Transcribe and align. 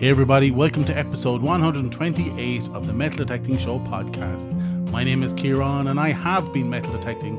Hey, 0.00 0.08
everybody, 0.08 0.50
welcome 0.50 0.82
to 0.86 0.96
episode 0.96 1.42
128 1.42 2.68
of 2.70 2.86
the 2.86 2.92
Metal 2.94 3.18
Detecting 3.18 3.58
Show 3.58 3.80
podcast. 3.80 4.50
My 4.90 5.04
name 5.04 5.22
is 5.22 5.34
Ciaran, 5.34 5.88
and 5.88 6.00
I 6.00 6.08
have 6.08 6.54
been 6.54 6.70
metal 6.70 6.90
detecting 6.92 7.36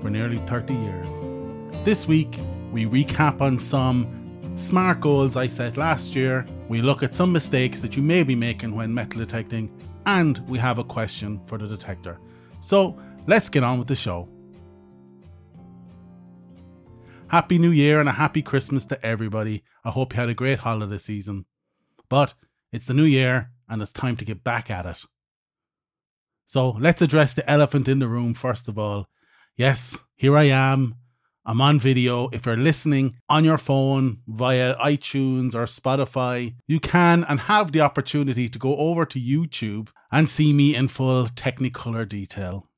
for 0.00 0.10
nearly 0.10 0.36
30 0.36 0.74
years. 0.74 1.84
This 1.84 2.06
week, 2.06 2.38
we 2.70 2.86
recap 2.86 3.40
on 3.40 3.58
some 3.58 4.06
smart 4.54 5.00
goals 5.00 5.34
I 5.34 5.48
set 5.48 5.76
last 5.76 6.14
year, 6.14 6.46
we 6.68 6.82
look 6.82 7.02
at 7.02 7.12
some 7.12 7.32
mistakes 7.32 7.80
that 7.80 7.96
you 7.96 8.02
may 8.04 8.22
be 8.22 8.36
making 8.36 8.76
when 8.76 8.94
metal 8.94 9.18
detecting, 9.18 9.68
and 10.06 10.38
we 10.48 10.56
have 10.56 10.78
a 10.78 10.84
question 10.84 11.40
for 11.48 11.58
the 11.58 11.66
detector. 11.66 12.20
So, 12.60 12.96
let's 13.26 13.48
get 13.48 13.64
on 13.64 13.80
with 13.80 13.88
the 13.88 13.96
show. 13.96 14.28
Happy 17.26 17.58
New 17.58 17.72
Year 17.72 17.98
and 17.98 18.08
a 18.08 18.12
happy 18.12 18.40
Christmas 18.40 18.86
to 18.86 19.04
everybody. 19.04 19.64
I 19.84 19.90
hope 19.90 20.12
you 20.12 20.20
had 20.20 20.28
a 20.28 20.34
great 20.34 20.60
holiday 20.60 20.98
season. 20.98 21.44
But 22.14 22.32
it's 22.70 22.86
the 22.86 22.94
new 22.94 23.02
year 23.06 23.50
and 23.68 23.82
it's 23.82 23.90
time 23.90 24.16
to 24.18 24.24
get 24.24 24.44
back 24.44 24.70
at 24.70 24.86
it. 24.86 24.98
So 26.46 26.70
let's 26.78 27.02
address 27.02 27.34
the 27.34 27.50
elephant 27.50 27.88
in 27.88 27.98
the 27.98 28.06
room 28.06 28.34
first 28.34 28.68
of 28.68 28.78
all. 28.78 29.08
Yes, 29.56 29.98
here 30.14 30.36
I 30.36 30.44
am. 30.44 30.94
I'm 31.44 31.60
on 31.60 31.80
video. 31.80 32.28
If 32.28 32.46
you're 32.46 32.56
listening 32.56 33.14
on 33.28 33.44
your 33.44 33.58
phone 33.58 34.18
via 34.28 34.76
iTunes 34.76 35.56
or 35.56 35.64
Spotify, 35.64 36.54
you 36.68 36.78
can 36.78 37.24
and 37.24 37.40
have 37.40 37.72
the 37.72 37.80
opportunity 37.80 38.48
to 38.48 38.60
go 38.60 38.76
over 38.76 39.04
to 39.06 39.18
YouTube 39.18 39.88
and 40.12 40.30
see 40.30 40.52
me 40.52 40.76
in 40.76 40.86
full 40.86 41.26
Technicolor 41.26 42.08
detail. 42.08 42.68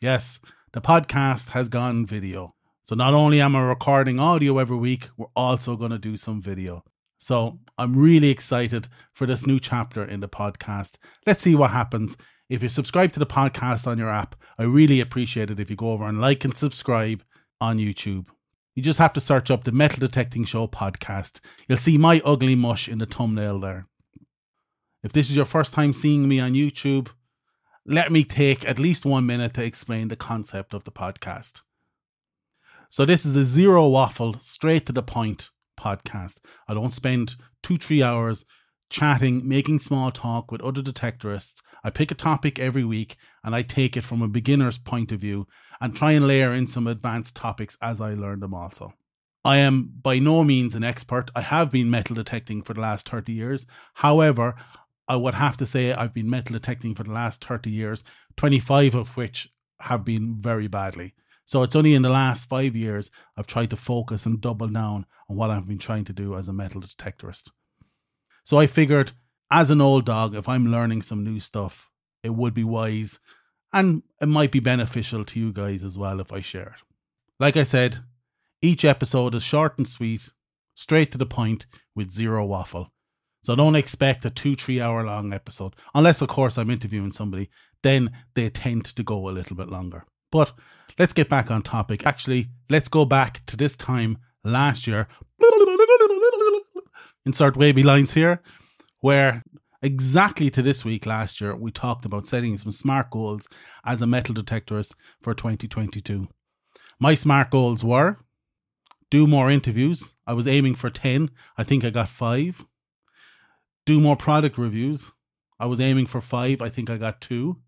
Yes, 0.00 0.40
the 0.72 0.80
podcast 0.80 1.48
has 1.48 1.68
gone 1.68 2.06
video. 2.06 2.54
So 2.84 2.94
not 2.94 3.12
only 3.12 3.42
am 3.42 3.56
I 3.56 3.62
recording 3.62 4.18
audio 4.18 4.56
every 4.56 4.78
week, 4.78 5.10
we're 5.18 5.36
also 5.36 5.76
going 5.76 5.90
to 5.90 5.98
do 5.98 6.16
some 6.16 6.40
video. 6.40 6.82
So 7.18 7.58
I'm 7.78 7.96
really 7.96 8.30
excited 8.30 8.88
for 9.14 9.26
this 9.26 9.46
new 9.46 9.58
chapter 9.58 10.04
in 10.04 10.20
the 10.20 10.28
podcast. 10.28 10.96
Let's 11.26 11.42
see 11.42 11.54
what 11.54 11.70
happens. 11.70 12.16
If 12.48 12.62
you 12.62 12.68
subscribe 12.68 13.12
to 13.12 13.18
the 13.18 13.26
podcast 13.26 13.86
on 13.86 13.98
your 13.98 14.10
app, 14.10 14.36
I 14.58 14.64
really 14.64 15.00
appreciate 15.00 15.50
it 15.50 15.58
if 15.58 15.68
you 15.68 15.76
go 15.76 15.90
over 15.90 16.04
and 16.04 16.20
like 16.20 16.44
and 16.44 16.56
subscribe 16.56 17.24
on 17.60 17.78
YouTube. 17.78 18.26
You 18.74 18.82
just 18.82 18.98
have 18.98 19.14
to 19.14 19.20
search 19.20 19.50
up 19.50 19.64
the 19.64 19.72
Metal 19.72 19.98
Detecting 19.98 20.44
Show 20.44 20.66
podcast. 20.66 21.40
You'll 21.66 21.78
see 21.78 21.98
my 21.98 22.20
ugly 22.24 22.54
mush 22.54 22.88
in 22.88 22.98
the 22.98 23.06
thumbnail 23.06 23.58
there. 23.58 23.86
If 25.02 25.12
this 25.12 25.30
is 25.30 25.36
your 25.36 25.46
first 25.46 25.72
time 25.72 25.92
seeing 25.92 26.28
me 26.28 26.38
on 26.38 26.52
YouTube, 26.52 27.08
let 27.86 28.12
me 28.12 28.24
take 28.24 28.68
at 28.68 28.78
least 28.78 29.06
one 29.06 29.26
minute 29.26 29.54
to 29.54 29.64
explain 29.64 30.08
the 30.08 30.16
concept 30.16 30.74
of 30.74 30.84
the 30.84 30.92
podcast. 30.92 31.62
So 32.90 33.04
this 33.04 33.24
is 33.24 33.34
a 33.34 33.44
zero 33.44 33.88
waffle, 33.88 34.38
straight 34.40 34.86
to 34.86 34.92
the 34.92 35.02
point 35.02 35.50
podcast. 35.76 36.38
I 36.68 36.74
don't 36.74 36.92
spend 36.92 37.36
two, 37.62 37.76
three 37.76 38.02
hours 38.02 38.44
chatting, 38.90 39.46
making 39.46 39.80
small 39.80 40.10
talk 40.10 40.50
with 40.50 40.60
other 40.60 40.82
detectorists. 40.82 41.60
I 41.84 41.90
pick 41.90 42.10
a 42.10 42.14
topic 42.14 42.58
every 42.58 42.84
week 42.84 43.16
and 43.44 43.54
I 43.54 43.62
take 43.62 43.96
it 43.96 44.04
from 44.04 44.22
a 44.22 44.28
beginner's 44.28 44.78
point 44.78 45.12
of 45.12 45.20
view 45.20 45.46
and 45.80 45.94
try 45.94 46.12
and 46.12 46.26
layer 46.26 46.52
in 46.52 46.66
some 46.66 46.86
advanced 46.86 47.36
topics 47.36 47.76
as 47.80 48.00
I 48.00 48.14
learn 48.14 48.40
them 48.40 48.54
also. 48.54 48.94
I 49.44 49.58
am 49.58 49.92
by 50.02 50.18
no 50.18 50.42
means 50.42 50.74
an 50.74 50.82
expert. 50.82 51.30
I 51.36 51.40
have 51.40 51.70
been 51.70 51.88
metal 51.88 52.16
detecting 52.16 52.62
for 52.62 52.74
the 52.74 52.80
last 52.80 53.08
30 53.08 53.32
years. 53.32 53.66
However, 53.94 54.56
I 55.08 55.14
would 55.14 55.34
have 55.34 55.56
to 55.58 55.66
say 55.66 55.92
I've 55.92 56.14
been 56.14 56.28
metal 56.28 56.54
detecting 56.54 56.96
for 56.96 57.04
the 57.04 57.12
last 57.12 57.44
30 57.44 57.70
years, 57.70 58.02
25 58.36 58.96
of 58.96 59.16
which 59.16 59.48
have 59.80 60.04
been 60.04 60.40
very 60.40 60.66
badly. 60.66 61.14
So 61.46 61.62
it's 61.62 61.76
only 61.76 61.94
in 61.94 62.02
the 62.02 62.10
last 62.10 62.48
five 62.48 62.76
years 62.76 63.10
I've 63.36 63.46
tried 63.46 63.70
to 63.70 63.76
focus 63.76 64.26
and 64.26 64.40
double 64.40 64.68
down 64.68 65.06
on 65.30 65.36
what 65.36 65.50
I've 65.50 65.68
been 65.68 65.78
trying 65.78 66.04
to 66.06 66.12
do 66.12 66.36
as 66.36 66.48
a 66.48 66.52
metal 66.52 66.80
detectorist. 66.80 67.50
So 68.44 68.58
I 68.58 68.66
figured, 68.66 69.12
as 69.50 69.70
an 69.70 69.80
old 69.80 70.04
dog, 70.04 70.34
if 70.34 70.48
I'm 70.48 70.70
learning 70.70 71.02
some 71.02 71.24
new 71.24 71.40
stuff, 71.40 71.88
it 72.22 72.30
would 72.34 72.52
be 72.52 72.64
wise 72.64 73.18
and 73.72 74.02
it 74.20 74.26
might 74.26 74.52
be 74.52 74.60
beneficial 74.60 75.24
to 75.24 75.40
you 75.40 75.52
guys 75.52 75.84
as 75.84 75.98
well 75.98 76.20
if 76.20 76.32
I 76.32 76.40
share 76.40 76.68
it. 76.68 76.82
Like 77.38 77.56
I 77.56 77.62
said, 77.62 77.98
each 78.62 78.84
episode 78.84 79.34
is 79.34 79.42
short 79.42 79.78
and 79.78 79.86
sweet, 79.86 80.30
straight 80.74 81.12
to 81.12 81.18
the 81.18 81.26
point 81.26 81.66
with 81.94 82.10
zero 82.10 82.44
waffle. 82.44 82.92
So 83.42 83.54
don't 83.54 83.76
expect 83.76 84.24
a 84.24 84.30
two, 84.30 84.56
three 84.56 84.80
hour 84.80 85.04
long 85.04 85.32
episode, 85.32 85.76
unless, 85.94 86.20
of 86.22 86.28
course, 86.28 86.58
I'm 86.58 86.70
interviewing 86.70 87.12
somebody. 87.12 87.50
Then 87.82 88.10
they 88.34 88.50
tend 88.50 88.86
to 88.86 89.02
go 89.02 89.28
a 89.28 89.30
little 89.30 89.56
bit 89.56 89.68
longer. 89.68 90.04
But 90.32 90.52
let's 90.98 91.12
get 91.12 91.28
back 91.28 91.50
on 91.50 91.62
topic. 91.62 92.06
Actually, 92.06 92.48
let's 92.68 92.88
go 92.88 93.04
back 93.04 93.44
to 93.46 93.56
this 93.56 93.76
time 93.76 94.18
last 94.44 94.86
year. 94.86 95.08
Insert 97.24 97.56
wavy 97.56 97.82
lines 97.82 98.14
here, 98.14 98.40
where 99.00 99.42
exactly 99.82 100.50
to 100.50 100.62
this 100.62 100.84
week 100.84 101.06
last 101.06 101.40
year, 101.40 101.56
we 101.56 101.70
talked 101.70 102.04
about 102.04 102.26
setting 102.26 102.56
some 102.56 102.72
smart 102.72 103.10
goals 103.10 103.48
as 103.84 104.00
a 104.00 104.06
metal 104.06 104.34
detectorist 104.34 104.94
for 105.22 105.34
2022. 105.34 106.28
My 107.00 107.14
smart 107.14 107.50
goals 107.50 107.84
were 107.84 108.18
do 109.10 109.26
more 109.26 109.50
interviews. 109.50 110.14
I 110.26 110.32
was 110.32 110.48
aiming 110.48 110.74
for 110.74 110.90
10. 110.90 111.30
I 111.56 111.64
think 111.64 111.84
I 111.84 111.90
got 111.90 112.08
five. 112.08 112.64
Do 113.84 114.00
more 114.00 114.16
product 114.16 114.58
reviews. 114.58 115.12
I 115.60 115.66
was 115.66 115.80
aiming 115.80 116.06
for 116.06 116.20
five. 116.20 116.60
I 116.60 116.68
think 116.68 116.90
I 116.90 116.96
got 116.96 117.20
two. 117.20 117.58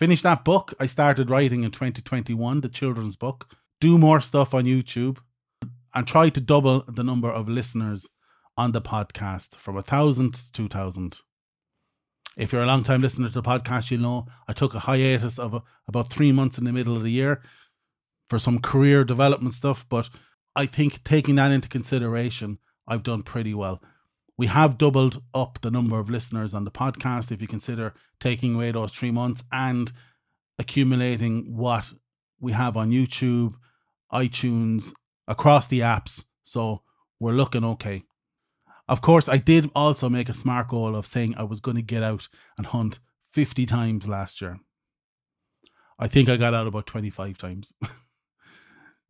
Finish 0.00 0.22
that 0.22 0.46
book 0.46 0.72
I 0.80 0.86
started 0.86 1.28
writing 1.28 1.62
in 1.62 1.72
2021, 1.72 2.62
the 2.62 2.70
children's 2.70 3.16
book. 3.16 3.54
Do 3.82 3.98
more 3.98 4.18
stuff 4.18 4.54
on 4.54 4.64
YouTube 4.64 5.18
and 5.94 6.06
try 6.06 6.30
to 6.30 6.40
double 6.40 6.84
the 6.88 7.04
number 7.04 7.28
of 7.30 7.50
listeners 7.50 8.08
on 8.56 8.72
the 8.72 8.80
podcast 8.80 9.56
from 9.56 9.76
a 9.76 9.82
thousand 9.82 10.36
to 10.36 10.52
two 10.52 10.68
thousand. 10.68 11.18
If 12.38 12.50
you're 12.50 12.62
a 12.62 12.66
long 12.66 12.82
time 12.82 13.02
listener 13.02 13.28
to 13.28 13.34
the 13.34 13.42
podcast, 13.42 13.90
you'll 13.90 14.00
know 14.00 14.26
I 14.48 14.54
took 14.54 14.74
a 14.74 14.78
hiatus 14.78 15.38
of 15.38 15.52
a, 15.52 15.62
about 15.86 16.08
three 16.08 16.32
months 16.32 16.56
in 16.56 16.64
the 16.64 16.72
middle 16.72 16.96
of 16.96 17.02
the 17.02 17.10
year 17.10 17.42
for 18.30 18.38
some 18.38 18.58
career 18.58 19.04
development 19.04 19.52
stuff, 19.52 19.84
but 19.90 20.08
I 20.56 20.64
think 20.64 21.04
taking 21.04 21.34
that 21.34 21.52
into 21.52 21.68
consideration, 21.68 22.56
I've 22.88 23.02
done 23.02 23.22
pretty 23.22 23.52
well. 23.52 23.82
We 24.40 24.46
have 24.46 24.78
doubled 24.78 25.22
up 25.34 25.58
the 25.60 25.70
number 25.70 25.98
of 25.98 26.08
listeners 26.08 26.54
on 26.54 26.64
the 26.64 26.70
podcast 26.70 27.30
if 27.30 27.42
you 27.42 27.46
consider 27.46 27.92
taking 28.20 28.54
away 28.54 28.72
those 28.72 28.90
three 28.90 29.10
months 29.10 29.42
and 29.52 29.92
accumulating 30.58 31.54
what 31.54 31.84
we 32.40 32.52
have 32.52 32.74
on 32.74 32.90
YouTube, 32.90 33.52
iTunes, 34.10 34.94
across 35.28 35.66
the 35.66 35.80
apps. 35.80 36.24
So 36.42 36.80
we're 37.18 37.34
looking 37.34 37.64
okay. 37.64 38.02
Of 38.88 39.02
course, 39.02 39.28
I 39.28 39.36
did 39.36 39.70
also 39.74 40.08
make 40.08 40.30
a 40.30 40.32
smart 40.34 40.68
goal 40.68 40.96
of 40.96 41.06
saying 41.06 41.34
I 41.36 41.42
was 41.42 41.60
going 41.60 41.76
to 41.76 41.82
get 41.82 42.02
out 42.02 42.26
and 42.56 42.64
hunt 42.64 42.98
50 43.34 43.66
times 43.66 44.08
last 44.08 44.40
year. 44.40 44.58
I 45.98 46.08
think 46.08 46.30
I 46.30 46.38
got 46.38 46.54
out 46.54 46.66
about 46.66 46.86
25 46.86 47.36
times. 47.36 47.74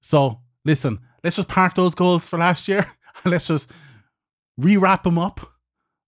so, 0.01 0.41
listen, 0.65 0.99
let's 1.23 1.37
just 1.37 1.47
park 1.47 1.77
those 1.77 1.95
goals 1.95 2.27
for 2.27 2.37
last 2.37 2.67
year 2.67 2.85
and 3.23 3.31
let's 3.31 3.47
just 3.47 3.71
rewrap 4.59 5.03
them 5.03 5.19
up 5.19 5.41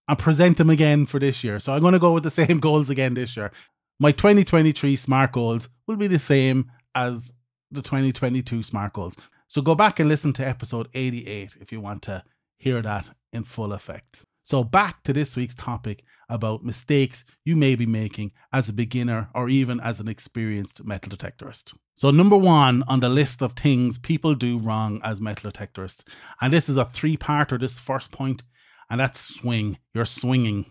and 0.08 0.18
present 0.18 0.58
them 0.58 0.70
again 0.70 1.06
for 1.06 1.18
this 1.18 1.42
year. 1.44 1.60
So 1.60 1.72
I'm 1.72 1.80
going 1.80 1.92
to 1.92 1.98
go 1.98 2.12
with 2.12 2.24
the 2.24 2.30
same 2.44 2.60
goals 2.60 2.90
again 2.90 3.14
this 3.14 3.36
year. 3.36 3.52
My 4.00 4.12
2023 4.12 4.96
SMART 4.96 5.32
goals 5.32 5.68
will 5.86 5.96
be 5.96 6.08
the 6.08 6.18
same 6.18 6.70
as 6.94 7.32
the 7.70 7.82
2022 7.82 8.62
SMART 8.62 8.92
goals. 8.92 9.16
So 9.48 9.62
go 9.62 9.74
back 9.74 10.00
and 10.00 10.08
listen 10.08 10.32
to 10.34 10.46
episode 10.46 10.88
88 10.94 11.56
if 11.60 11.72
you 11.72 11.80
want 11.80 12.02
to 12.02 12.24
hear 12.56 12.80
that 12.82 13.10
in 13.32 13.44
full 13.44 13.72
effect. 13.72 14.22
So 14.42 14.64
back 14.64 15.02
to 15.04 15.12
this 15.12 15.36
week's 15.36 15.54
topic 15.54 16.04
about 16.28 16.64
mistakes 16.64 17.24
you 17.44 17.54
may 17.54 17.74
be 17.74 17.86
making 17.86 18.32
as 18.52 18.68
a 18.68 18.72
beginner 18.72 19.28
or 19.34 19.48
even 19.48 19.78
as 19.80 20.00
an 20.00 20.08
experienced 20.08 20.84
metal 20.84 21.16
detectorist. 21.16 21.74
So 21.94 22.10
number 22.10 22.36
1 22.36 22.84
on 22.88 23.00
the 23.00 23.08
list 23.08 23.42
of 23.42 23.52
things 23.52 23.98
people 23.98 24.34
do 24.34 24.58
wrong 24.58 25.00
as 25.04 25.20
metal 25.20 25.50
detectorists. 25.50 26.04
And 26.40 26.52
this 26.52 26.68
is 26.68 26.76
a 26.76 26.86
three-parter 26.86 27.60
this 27.60 27.78
first 27.78 28.10
point 28.10 28.42
and 28.90 28.98
that's 29.00 29.20
swing. 29.20 29.78
You're 29.94 30.04
swinging. 30.04 30.66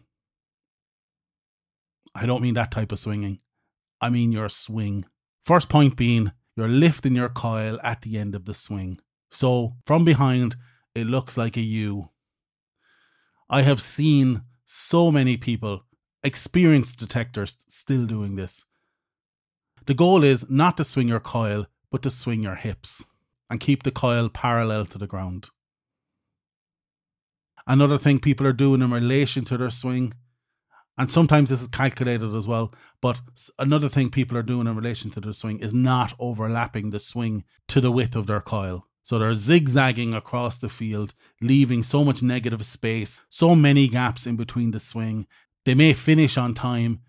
I 2.13 2.25
don't 2.25 2.41
mean 2.41 2.56
that 2.56 2.71
type 2.71 2.91
of 2.91 3.00
swinging. 3.00 3.39
I 4.01 4.09
mean 4.09 4.31
your 4.31 4.50
swing. 4.50 5.06
First 5.45 5.69
point 5.69 5.95
being 5.95 6.31
you're 6.57 6.67
lifting 6.67 7.15
your 7.15 7.29
coil 7.29 7.79
at 7.83 8.01
the 8.01 8.17
end 8.17 8.35
of 8.35 8.44
the 8.44 8.53
swing. 8.53 9.00
So 9.31 9.75
from 9.85 10.03
behind 10.03 10.57
it 10.94 11.07
looks 11.07 11.38
like 11.38 11.56
a 11.56 11.62
U 11.62 12.09
I 13.53 13.63
have 13.63 13.81
seen 13.81 14.44
so 14.65 15.12
many 15.12 15.36
people, 15.36 15.83
experienced 16.24 17.00
detectors, 17.00 17.57
still 17.68 18.06
doing 18.06 18.38
this. 18.38 18.65
The 19.88 19.94
goal 19.94 20.24
is 20.24 20.50
not 20.50 20.77
to 20.77 20.86
swing 20.86 21.09
your 21.09 21.19
coil, 21.19 21.68
but 21.92 22.01
to 22.03 22.09
swing 22.09 22.42
your 22.42 22.56
hips 22.56 23.03
and 23.50 23.59
keep 23.59 23.83
the 23.83 23.92
coil 23.92 24.30
parallel 24.30 24.86
to 24.86 24.98
the 24.98 25.06
ground. 25.06 25.50
Another 27.68 27.98
thing 27.98 28.19
people 28.19 28.48
are 28.48 28.53
doing 28.53 28.81
in 28.81 28.89
relation 28.89 29.44
to 29.45 29.57
their 29.57 29.69
swing, 29.69 30.13
and 30.98 31.12
sometimes 31.12 31.50
this 31.50 31.62
is 31.62 31.68
calculated 31.68 32.33
as 32.33 32.48
well, 32.48 32.74
but 33.01 33.19
another 33.59 33.89
thing 33.89 34.09
people 34.09 34.38
are 34.38 34.44
doing 34.44 34.68
in 34.68 34.77
relation 34.77 35.12
to 35.12 35.19
their 35.19 35.33
swing 35.33 35.59
is 35.59 35.74
not 35.74 36.13
overlapping 36.19 36.89
the 36.92 37.01
swing 37.01 37.44
to 37.68 37.81
the 37.81 37.92
width 37.92 38.15
of 38.15 38.27
their 38.27 38.39
coil. 38.39 38.88
So 39.03 39.18
they're 39.18 39.36
zigzagging 39.36 40.13
across 40.13 40.57
the 40.57 40.69
field, 40.69 41.13
leaving 41.42 41.83
so 41.83 42.03
much 42.03 42.21
negative 42.21 42.65
space, 42.65 43.19
so 43.30 43.56
many 43.56 43.88
gaps 43.88 44.27
in 44.27 44.36
between 44.36 44.71
the 44.71 44.80
swing. 44.80 45.27
They 45.65 45.74
may 45.74 45.94
finish 45.94 46.38
on 46.38 46.53
time, 46.53 47.01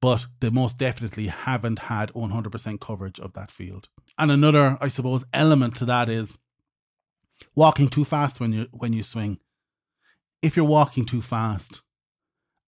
but 0.00 0.26
they 0.40 0.50
most 0.50 0.78
definitely 0.78 1.26
haven't 1.26 1.78
had 1.78 2.12
100% 2.12 2.80
coverage 2.80 3.20
of 3.20 3.32
that 3.34 3.50
field. 3.50 3.88
And 4.18 4.30
another, 4.30 4.78
I 4.80 4.88
suppose, 4.88 5.24
element 5.32 5.76
to 5.76 5.84
that 5.86 6.08
is 6.08 6.38
walking 7.54 7.88
too 7.88 8.04
fast 8.04 8.40
when 8.40 8.52
you 8.52 8.66
when 8.72 8.92
you 8.92 9.02
swing. 9.02 9.38
If 10.42 10.56
you're 10.56 10.64
walking 10.64 11.04
too 11.04 11.22
fast 11.22 11.82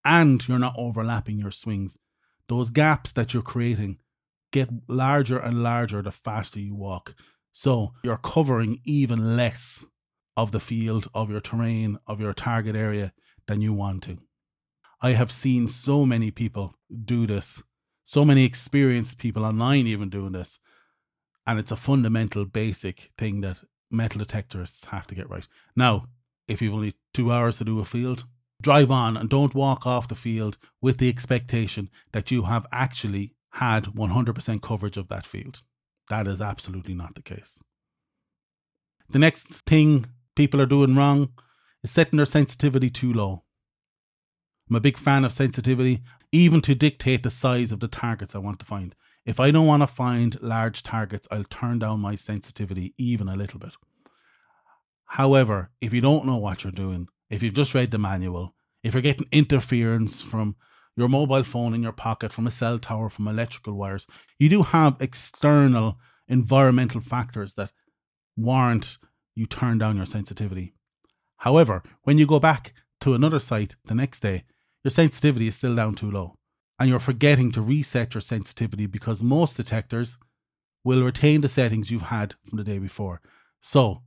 and 0.05 0.47
you're 0.49 0.59
not 0.59 0.75
overlapping 0.76 1.38
your 1.38 1.50
swings, 1.50 1.99
those 2.49 2.70
gaps 2.70 3.12
that 3.12 3.32
you're 3.32 3.43
creating 3.43 3.99
get 4.50 4.70
larger 4.88 5.38
and 5.38 5.62
larger 5.62 6.03
the 6.03 6.11
faster 6.11 6.59
you 6.59 6.75
walk. 6.75 7.15
So 7.53 7.93
you're 8.03 8.19
covering 8.19 8.81
even 8.85 9.37
less 9.37 9.85
of 10.37 10.53
the 10.53 10.61
field, 10.61 11.09
of 11.15 11.31
your 11.31 11.41
terrain, 11.41 11.99
of 12.06 12.21
your 12.21 12.33
target 12.33 12.77
area 12.77 13.12
than 13.47 13.61
you 13.61 13.73
want 13.73 14.05
to. 14.05 14.19
I 15.00 15.12
have 15.12 15.33
seen 15.33 15.69
so 15.69 16.06
many 16.06 16.31
people 16.31 16.75
do 17.05 17.27
this, 17.27 17.62
so 18.05 18.25
many 18.25 18.45
experienced 18.45 19.19
people 19.19 19.45
online 19.45 19.87
even 19.87 20.09
doing 20.09 20.33
this. 20.33 20.61
And 21.47 21.59
it's 21.59 21.73
a 21.73 21.77
fundamental, 21.77 22.45
basic 22.45 23.11
thing 23.17 23.41
that 23.41 23.59
metal 23.91 24.19
detectors 24.19 24.85
have 24.91 25.06
to 25.06 25.15
get 25.15 25.31
right. 25.31 25.47
Now, 25.75 26.06
if 26.47 26.61
you've 26.61 26.75
only 26.75 26.94
two 27.15 27.33
hours 27.33 27.59
to 27.59 27.65
do 27.65 27.81
a 27.81 27.85
field, 27.85 28.25
drive 28.62 28.91
on 28.91 29.17
and 29.17 29.29
don't 29.29 29.55
walk 29.55 29.87
off 29.87 30.09
the 30.09 30.15
field 30.15 30.59
with 30.81 30.99
the 30.99 31.09
expectation 31.09 31.91
that 32.12 32.31
you 32.31 32.43
have 32.43 32.67
actually 32.73 33.35
had 33.51 33.85
100% 33.85 34.62
coverage 34.62 34.97
of 34.97 35.09
that 35.09 35.27
field. 35.27 35.62
That 36.10 36.26
is 36.26 36.40
absolutely 36.40 36.94
not 36.94 37.14
the 37.14 37.22
case. 37.22 37.60
The 39.10 39.19
next 39.19 39.46
thing 39.66 40.06
people 40.37 40.60
are 40.60 40.66
doing 40.66 40.96
wrong 40.96 41.31
is 41.82 41.90
setting 41.90 42.16
their 42.16 42.26
sensitivity 42.26 42.90
too 42.90 43.12
low. 43.12 43.44
I'm 44.69 44.76
a 44.76 44.81
big 44.81 44.99
fan 44.99 45.25
of 45.25 45.32
sensitivity, 45.32 46.02
even 46.31 46.60
to 46.62 46.75
dictate 46.75 47.22
the 47.22 47.31
size 47.31 47.72
of 47.72 47.81
the 47.81 47.88
targets 47.88 48.34
I 48.34 48.38
want 48.38 48.58
to 48.60 48.66
find. 48.66 48.94
If 49.25 49.40
I 49.40 49.50
don't 49.50 49.66
want 49.66 49.82
to 49.82 49.87
find 49.87 50.40
large 50.43 50.82
targets, 50.82 51.26
I'll 51.31 51.44
turn 51.44 51.78
down 51.78 52.00
my 52.00 52.14
sensitivity 52.14 52.94
even 52.99 53.28
a 53.28 53.37
little 53.37 53.58
bit. 53.58 53.75
However, 55.06 55.70
if 55.81 55.94
you 55.94 56.00
don't 56.02 56.26
know 56.26 56.37
what 56.37 56.64
you're 56.64 56.70
doing, 56.70 57.08
if 57.31 57.43
you've 57.43 57.55
just 57.55 57.75
read 57.75 57.90
the 57.90 57.99
manual, 57.99 58.55
if 58.82 58.93
you're 58.94 59.02
getting 59.02 59.26
interference 59.32 60.20
from 60.20 60.56
your 60.99 61.09
mobile 61.09 61.45
phone 61.45 61.75
in 61.75 61.83
your 61.83 61.93
pocket, 61.93 62.33
from 62.33 62.49
a 62.49 62.50
cell 62.50 62.77
tower, 62.77 63.09
from 63.09 63.29
electrical 63.29 63.75
wires, 63.75 64.05
you 64.41 64.49
do 64.49 64.62
have 64.65 64.97
external 64.99 65.97
environmental 66.27 67.00
factors 67.00 67.55
that 67.55 67.71
warrant 68.37 68.99
you 69.37 69.47
turn 69.47 69.79
down 69.79 69.97
your 69.97 70.06
sensitivity. 70.06 70.75
However, 71.37 71.85
when 72.03 72.19
you 72.19 72.27
go 72.27 72.41
back 72.41 72.73
to 73.03 73.15
another 73.15 73.39
site 73.39 73.77
the 73.85 73.95
next 73.95 74.19
day, 74.21 74.43
your 74.83 74.91
sensitivity 74.91 75.47
is 75.47 75.55
still 75.55 75.77
down 75.77 75.95
too 75.95 76.11
low. 76.11 76.35
And 76.81 76.91
you're 76.91 76.99
forgetting 76.99 77.53
to 77.53 77.62
reset 77.62 78.15
your 78.15 78.21
sensitivity 78.21 78.87
because 78.87 79.23
most 79.23 79.56
detectors 79.56 80.19
will 80.83 81.05
retain 81.05 81.43
the 81.43 81.49
settings 81.49 81.93
you've 81.93 82.03
had 82.03 82.35
from 82.49 82.59
the 82.59 82.65
day 82.65 82.79
before. 82.79 83.21
So 83.61 84.03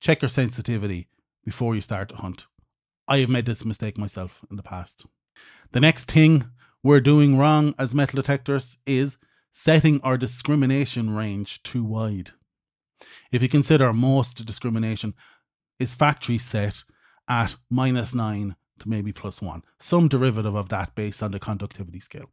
check 0.00 0.22
your 0.22 0.28
sensitivity 0.28 1.08
before 1.44 1.74
you 1.74 1.80
start 1.80 2.10
to 2.10 2.16
hunt. 2.16 2.46
I 3.08 3.18
have 3.18 3.28
made 3.28 3.46
this 3.46 3.64
mistake 3.64 3.98
myself 3.98 4.44
in 4.50 4.56
the 4.56 4.62
past. 4.62 5.04
The 5.72 5.80
next 5.80 6.10
thing 6.10 6.46
we're 6.82 7.00
doing 7.00 7.36
wrong 7.36 7.74
as 7.78 7.94
metal 7.94 8.16
detectors 8.16 8.78
is 8.86 9.16
setting 9.52 10.00
our 10.02 10.16
discrimination 10.16 11.14
range 11.14 11.62
too 11.62 11.84
wide. 11.84 12.30
If 13.32 13.42
you 13.42 13.48
consider 13.48 13.92
most 13.92 14.44
discrimination 14.46 15.14
is 15.78 15.94
factory 15.94 16.38
set 16.38 16.84
at 17.28 17.56
minus 17.70 18.14
9 18.14 18.56
to 18.80 18.88
maybe 18.88 19.12
plus 19.12 19.42
1, 19.42 19.62
some 19.78 20.08
derivative 20.08 20.54
of 20.54 20.68
that 20.70 20.94
based 20.94 21.22
on 21.22 21.32
the 21.32 21.38
conductivity 21.38 22.00
scale. 22.00 22.30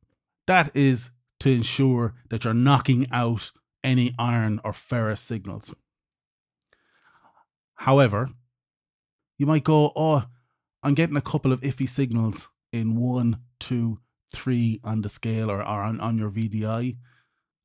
That 0.48 0.76
is 0.76 1.10
to 1.40 1.52
ensure 1.52 2.14
that 2.30 2.44
you're 2.44 2.54
knocking 2.54 3.08
out 3.12 3.52
any 3.84 4.14
iron 4.18 4.62
or 4.64 4.74
ferrous 4.74 5.22
signals. 5.22 5.74
However, 7.76 8.30
you 9.38 9.46
might 9.46 9.64
go, 9.64 9.92
oh, 9.96 10.24
I'm 10.82 10.94
getting 10.94 11.18
a 11.18 11.22
couple 11.22 11.52
of 11.52 11.62
iffy 11.62 11.90
signals 11.90 12.48
in 12.76 12.96
one, 12.96 13.40
two, 13.60 14.00
three 14.34 14.80
on 14.84 15.02
the 15.02 15.10
scale 15.10 15.50
or, 15.50 15.60
or 15.60 15.84
on, 15.84 16.00
on 16.00 16.18
your 16.18 16.30
VDI. 16.30 16.98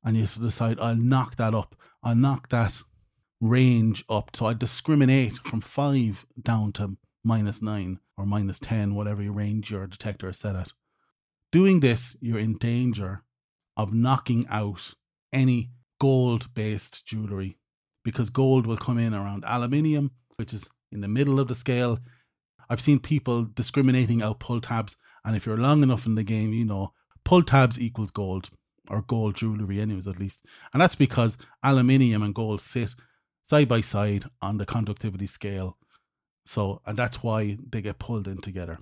And 0.03 0.17
you 0.17 0.25
decide, 0.25 0.79
I'll 0.79 0.95
knock 0.95 1.35
that 1.35 1.53
up. 1.53 1.75
I'll 2.01 2.15
knock 2.15 2.49
that 2.49 2.81
range 3.39 4.03
up. 4.09 4.35
So 4.35 4.45
I 4.47 4.53
discriminate 4.53 5.37
from 5.45 5.61
five 5.61 6.25
down 6.41 6.71
to 6.73 6.97
minus 7.23 7.61
nine 7.61 7.99
or 8.17 8.25
minus 8.25 8.57
10, 8.59 8.95
whatever 8.95 9.21
your 9.21 9.33
range 9.33 9.71
your 9.71 9.85
detector 9.85 10.29
is 10.29 10.37
set 10.37 10.55
at. 10.55 10.71
Doing 11.51 11.81
this, 11.81 12.15
you're 12.21 12.39
in 12.39 12.57
danger 12.57 13.21
of 13.75 13.93
knocking 13.93 14.45
out 14.49 14.95
any 15.33 15.69
gold 15.99 16.53
based 16.53 17.05
jewelry 17.05 17.57
because 18.03 18.29
gold 18.29 18.65
will 18.65 18.77
come 18.77 18.97
in 18.97 19.13
around 19.13 19.43
aluminium, 19.45 20.11
which 20.37 20.53
is 20.53 20.67
in 20.91 21.01
the 21.01 21.07
middle 21.07 21.39
of 21.39 21.47
the 21.47 21.55
scale. 21.55 21.99
I've 22.71 22.79
seen 22.79 22.99
people 22.99 23.43
discriminating 23.53 24.23
out 24.23 24.39
pull 24.39 24.61
tabs, 24.61 24.95
and 25.25 25.35
if 25.35 25.45
you're 25.45 25.57
long 25.57 25.83
enough 25.83 26.05
in 26.05 26.15
the 26.15 26.23
game, 26.23 26.53
you 26.53 26.63
know 26.63 26.93
pull 27.25 27.43
tabs 27.43 27.77
equals 27.77 28.11
gold 28.11 28.49
or 28.89 29.01
gold 29.01 29.35
jewelry, 29.35 29.81
anyways, 29.81 30.07
at 30.07 30.19
least. 30.19 30.39
And 30.73 30.81
that's 30.81 30.95
because 30.95 31.37
aluminium 31.63 32.23
and 32.23 32.33
gold 32.33 32.61
sit 32.61 32.95
side 33.43 33.67
by 33.67 33.81
side 33.81 34.23
on 34.41 34.57
the 34.57 34.65
conductivity 34.65 35.27
scale. 35.27 35.77
So, 36.45 36.81
and 36.85 36.97
that's 36.97 37.21
why 37.21 37.57
they 37.69 37.81
get 37.81 37.99
pulled 37.99 38.29
in 38.29 38.39
together. 38.39 38.79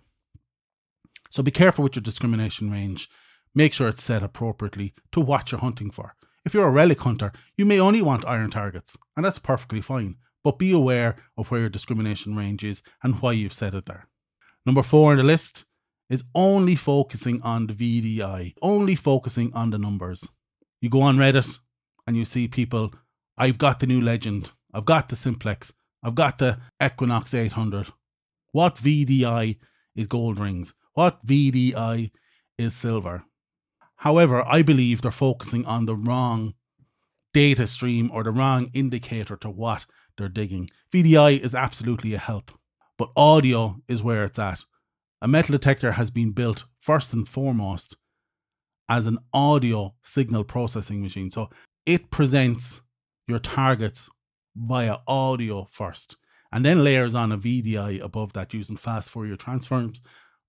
So 1.32 1.42
be 1.42 1.50
careful 1.50 1.84
with 1.84 1.96
your 1.96 2.04
discrimination 2.04 2.70
range. 2.72 3.10
Make 3.56 3.74
sure 3.74 3.90
it's 3.90 4.04
set 4.04 4.22
appropriately 4.22 4.94
to 5.14 5.20
what 5.20 5.52
you're 5.52 5.62
hunting 5.62 5.90
for. 5.90 6.16
If 6.46 6.54
you're 6.54 6.68
a 6.68 6.72
relic 6.72 7.02
hunter, 7.02 7.34
you 7.58 7.66
may 7.66 7.80
only 7.80 8.04
want 8.04 8.28
iron 8.28 8.52
targets, 8.52 8.96
and 9.18 9.26
that's 9.26 9.40
perfectly 9.40 9.82
fine, 9.82 10.18
but 10.44 10.60
be 10.60 10.72
aware 10.72 11.16
of 11.38 11.50
where 11.50 11.62
your 11.62 11.70
discrimination 11.70 12.36
range 12.36 12.64
is 12.64 12.82
and 13.04 13.16
why 13.22 13.34
you've 13.34 13.54
set 13.54 13.76
it 13.76 13.86
there. 13.86 14.08
Number 14.66 14.84
four 14.84 15.12
on 15.12 15.18
the 15.18 15.24
list 15.24 15.66
is 16.10 16.24
only 16.34 16.76
focusing 16.76 17.42
on 17.42 17.68
the 17.68 17.74
VDI, 17.74 18.54
only 18.62 18.96
focusing 18.96 19.54
on 19.54 19.70
the 19.70 19.78
numbers. 19.78 20.28
You 20.82 20.90
go 20.90 21.02
on 21.02 21.18
Reddit 21.18 21.60
and 22.08 22.18
you 22.18 22.26
see 22.26 22.48
people, 22.48 22.94
I've 23.38 23.58
got 23.58 23.80
the 23.80 23.88
new 23.88 24.02
legend, 24.02 24.52
I've 24.74 24.86
got 24.86 25.10
the 25.10 25.16
simplex, 25.16 25.72
I've 26.04 26.16
got 26.16 26.38
the 26.38 26.60
Equinox 26.84 27.34
800. 27.34 27.88
What 28.52 28.76
VDI 28.76 29.58
is 29.96 30.08
gold 30.08 30.40
rings? 30.40 30.74
What 30.94 31.26
VDI 31.26 32.12
is 32.58 32.76
silver? 32.76 33.24
However, 33.96 34.44
I 34.48 34.62
believe 34.62 35.02
they're 35.02 35.12
focusing 35.12 35.66
on 35.66 35.86
the 35.86 35.96
wrong 35.96 36.54
data 37.34 37.68
stream 37.68 38.10
or 38.14 38.24
the 38.24 38.32
wrong 38.32 38.72
indicator 38.74 39.36
to 39.38 39.50
what 39.50 39.86
they're 40.20 40.30
digging. 40.30 40.70
VDI 40.94 41.40
is 41.40 41.56
absolutely 41.56 42.14
a 42.14 42.20
help, 42.20 42.52
but 43.00 43.10
audio 43.16 43.76
is 43.88 44.04
where 44.04 44.24
it's 44.26 44.38
at. 44.38 44.60
A 45.24 45.28
metal 45.28 45.54
detector 45.54 45.92
has 45.92 46.12
been 46.12 46.32
built 46.32 46.66
first 46.82 47.14
and 47.14 47.28
foremost 47.28 47.98
as 48.88 49.08
an 49.08 49.18
audio 49.34 49.96
signal 50.04 50.44
processing 50.44 51.02
machine. 51.02 51.32
So 51.32 51.50
it 51.88 52.12
presents 52.12 52.82
your 53.28 53.40
targets 53.40 54.08
via 54.56 54.98
audio 55.08 55.68
first 55.72 56.18
and 56.52 56.64
then 56.64 56.84
layers 56.84 57.16
on 57.16 57.32
a 57.32 57.38
VDI 57.38 58.04
above 58.04 58.34
that 58.34 58.54
using 58.54 58.78
fast 58.78 59.10
Fourier 59.10 59.36
transforms, 59.36 60.02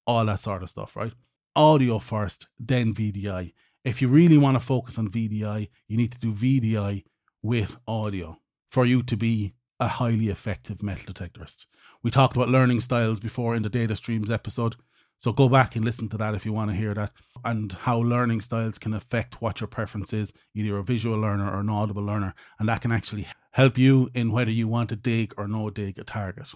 all 0.07 0.27
that 0.27 0.41
sort 0.41 0.63
of 0.63 0.71
stuff, 0.71 0.97
right? 0.97 1.13
audio 1.57 1.99
first, 1.99 2.49
then 2.59 2.95
VDI. 2.95 3.53
If 3.85 4.03
you 4.03 4.09
really 4.09 4.39
want 4.39 4.57
to 4.57 4.61
focus 4.61 4.99
on 4.99 5.09
VDI, 5.09 5.69
you 5.89 5.97
need 5.97 6.13
to 6.13 6.19
do 6.19 6.33
VDI 6.33 7.05
with 7.43 7.77
audio 7.87 8.37
for 8.71 8.85
you 8.85 9.03
to 9.05 9.17
be 9.17 9.55
a 9.81 9.89
highly 9.89 10.29
effective 10.29 10.83
metal 10.83 11.13
detectorist. 11.13 11.67
We 12.03 12.11
talked 12.11 12.37
about 12.37 12.49
learning 12.49 12.81
styles 12.81 13.19
before 13.19 13.57
in 13.57 13.63
the 13.63 13.69
data 13.69 13.97
streams 13.97 14.31
episode. 14.31 14.77
So 15.19 15.33
go 15.33 15.49
back 15.49 15.77
and 15.77 15.85
listen 15.85 16.09
to 16.11 16.17
that 16.19 16.35
if 16.35 16.47
you 16.47 16.53
want 16.53 16.71
to 16.71 16.77
hear 16.77 16.95
that 16.95 17.13
and 17.45 17.73
how 17.73 17.99
learning 17.99 18.41
styles 18.41 18.79
can 18.79 18.95
affect 18.95 19.43
what 19.43 19.61
your 19.61 19.69
preference 19.69 20.13
is, 20.13 20.33
either 20.55 20.79
a 20.79 20.85
visual 20.85 21.19
learner 21.19 21.51
or 21.51 21.61
an 21.61 21.69
audible 21.69 22.03
learner. 22.05 22.35
And 22.59 22.69
that 22.69 22.81
can 22.81 22.93
actually 22.93 23.27
help 23.51 23.77
you 23.77 24.09
in 24.15 24.33
whether 24.33 24.51
you 24.51 24.69
want 24.69 24.89
to 24.91 24.97
dig 24.97 25.35
or 25.37 25.47
no 25.49 25.69
dig 25.69 25.99
a 25.99 26.05
target. 26.05 26.49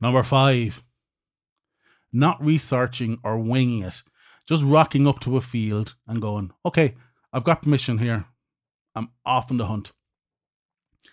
Number 0.00 0.22
five, 0.22 0.84
not 2.12 2.44
researching 2.44 3.18
or 3.24 3.38
winging 3.38 3.82
it 3.82 4.02
just 4.46 4.64
rocking 4.64 5.06
up 5.06 5.20
to 5.20 5.36
a 5.36 5.40
field 5.40 5.94
and 6.06 6.22
going, 6.22 6.52
okay, 6.64 6.94
I've 7.32 7.44
got 7.44 7.62
permission 7.62 7.98
here. 7.98 8.24
I'm 8.94 9.10
off 9.24 9.50
on 9.50 9.58
the 9.58 9.66
hunt. 9.66 9.92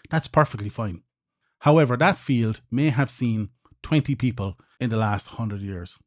That's 0.09 0.27
perfectly 0.27 0.69
fine. 0.69 1.01
However, 1.63 1.95
that 1.95 2.17
field 2.17 2.59
may 2.69 2.89
have 2.89 3.09
seen 3.09 3.49
20 3.83 4.15
people 4.15 4.59
in 4.81 4.89
the 4.89 4.97
last 4.97 5.27
100 5.27 5.61
years. 5.61 5.97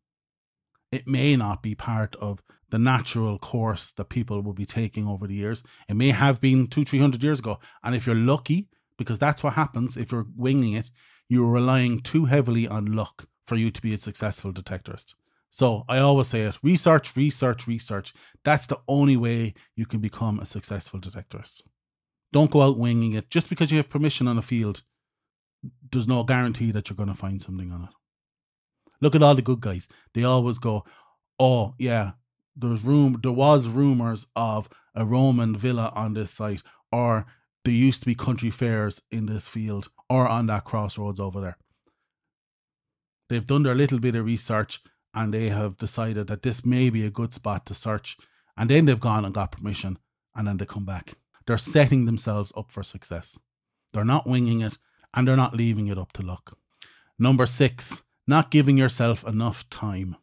It 0.93 1.09
may 1.09 1.35
not 1.35 1.63
be 1.63 1.75
part 1.75 2.15
of 2.17 2.43
the 2.69 2.79
natural 2.79 3.39
course 3.39 3.93
that 3.93 4.11
people 4.11 4.43
will 4.43 4.53
be 4.53 4.67
taking 4.67 5.07
over 5.07 5.27
the 5.27 5.35
years. 5.35 5.63
It 5.89 5.95
may 5.97 6.11
have 6.11 6.43
been 6.43 6.67
two, 6.67 6.85
three 6.85 6.99
hundred 6.99 7.23
years 7.23 7.39
ago. 7.39 7.59
And 7.83 7.95
if 7.95 8.07
you're 8.07 8.15
lucky, 8.15 8.69
because 8.99 9.19
that's 9.19 9.43
what 9.43 9.55
happens 9.55 9.97
if 9.97 10.13
you're 10.13 10.27
winging 10.37 10.75
it. 10.75 10.91
You're 11.31 11.51
relying 11.51 12.03
too 12.03 12.27
heavily 12.27 12.69
on 12.69 12.95
luck 12.95 13.27
for 13.47 13.57
you 13.57 13.71
to 13.71 13.81
be 13.81 13.95
a 13.95 13.99
successful 13.99 14.53
detectorist. 14.53 15.15
So 15.49 15.85
I 15.89 15.99
always 16.01 16.29
say 16.29 16.43
it 16.43 16.57
research, 16.63 17.17
research, 17.17 17.67
research. 17.67 18.13
That's 18.45 18.67
the 18.67 18.81
only 18.89 19.17
way 19.17 19.55
you 19.75 19.87
can 19.87 20.01
become 20.01 20.39
a 20.39 20.45
successful 20.45 21.01
detectorist. 21.01 21.63
Don't 22.31 22.51
go 22.51 22.61
out 22.61 22.79
winging 22.79 23.15
it. 23.15 23.31
Just 23.31 23.49
because 23.49 23.71
you 23.71 23.79
have 23.79 23.89
permission 23.89 24.29
on 24.29 24.37
a 24.37 24.43
field, 24.43 24.83
there's 25.93 26.09
no 26.09 26.25
guarantee 26.25 26.73
that 26.73 26.89
you're 26.89 26.97
going 26.97 27.09
to 27.09 27.15
find 27.15 27.41
something 27.41 27.73
on 27.73 27.85
it. 27.85 27.91
Look 29.01 29.15
at 29.15 29.23
all 29.23 29.35
the 29.35 29.43
good 29.43 29.61
guys. 29.61 29.89
They 30.15 30.25
always 30.25 30.59
go, 30.59 30.85
"Oh 31.39 31.75
yeah, 31.79 32.13
there's 32.57 32.83
room. 32.83 33.19
There 33.23 33.33
was 33.33 33.69
rumors 33.69 34.27
of 34.37 34.69
a 34.95 35.05
Roman 35.05 35.57
villa 35.57 35.93
on 35.95 36.15
this 36.15 36.31
site, 36.31 36.63
or 36.93 37.27
there 37.65 37.75
used 37.75 38.01
to 38.01 38.07
be 38.07 38.15
country 38.15 38.51
fairs 38.51 39.03
in 39.11 39.27
this 39.27 39.49
field, 39.49 39.89
or 40.09 40.27
on 40.27 40.47
that 40.47 40.65
crossroads 40.65 41.21
over 41.21 41.41
there." 41.41 41.59
They've 43.29 43.47
done 43.47 43.65
their 43.65 43.75
little 43.75 43.99
bit 43.99 44.15
of 44.15 44.25
research 44.25 44.81
and 45.17 45.33
they 45.33 45.49
have 45.49 45.79
decided 45.79 46.27
that 46.27 46.43
this 46.43 46.65
may 46.65 46.91
be 46.91 47.07
a 47.07 47.11
good 47.11 47.33
spot 47.33 47.65
to 47.65 47.75
search, 47.75 48.19
and 48.59 48.69
then 48.69 48.85
they've 48.85 49.01
gone 49.01 49.25
and 49.25 49.35
got 49.35 49.51
permission, 49.51 49.99
and 50.35 50.47
then 50.47 50.59
they 50.59 50.67
come 50.67 50.85
back. 50.85 51.15
They're 51.47 51.57
setting 51.57 52.05
themselves 52.05 52.53
up 52.55 52.71
for 52.71 52.83
success. 52.83 53.39
They're 53.95 54.05
not 54.05 54.27
winging 54.27 54.61
it, 54.61 54.77
and 55.17 55.27
they're 55.27 55.35
not 55.35 55.57
leaving 55.57 55.89
it 55.89 55.99
up 55.99 56.13
to 56.13 56.23
luck. 56.23 56.57
Number 57.19 57.47
six, 57.47 58.03
not 58.27 58.51
giving 58.51 58.77
yourself 58.77 59.27
enough 59.27 59.69
time. 59.71 60.17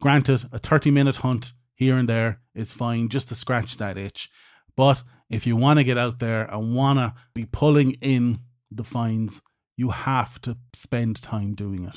Granted, 0.00 0.44
a 0.52 0.58
30 0.58 0.90
minute 0.90 1.16
hunt 1.16 1.52
here 1.74 1.96
and 1.96 2.08
there 2.08 2.40
is 2.54 2.72
fine 2.72 3.08
just 3.08 3.28
to 3.28 3.34
scratch 3.34 3.78
that 3.78 3.96
itch. 3.96 4.30
But 4.76 5.02
if 5.30 5.46
you 5.46 5.56
want 5.56 5.78
to 5.78 5.84
get 5.84 5.98
out 5.98 6.18
there 6.18 6.44
and 6.44 6.76
want 6.76 6.98
to 6.98 7.14
be 7.34 7.46
pulling 7.46 7.92
in 7.94 8.40
the 8.70 8.84
finds, 8.84 9.40
you 9.76 9.90
have 9.90 10.40
to 10.42 10.56
spend 10.72 11.20
time 11.22 11.54
doing 11.54 11.84
it. 11.84 11.96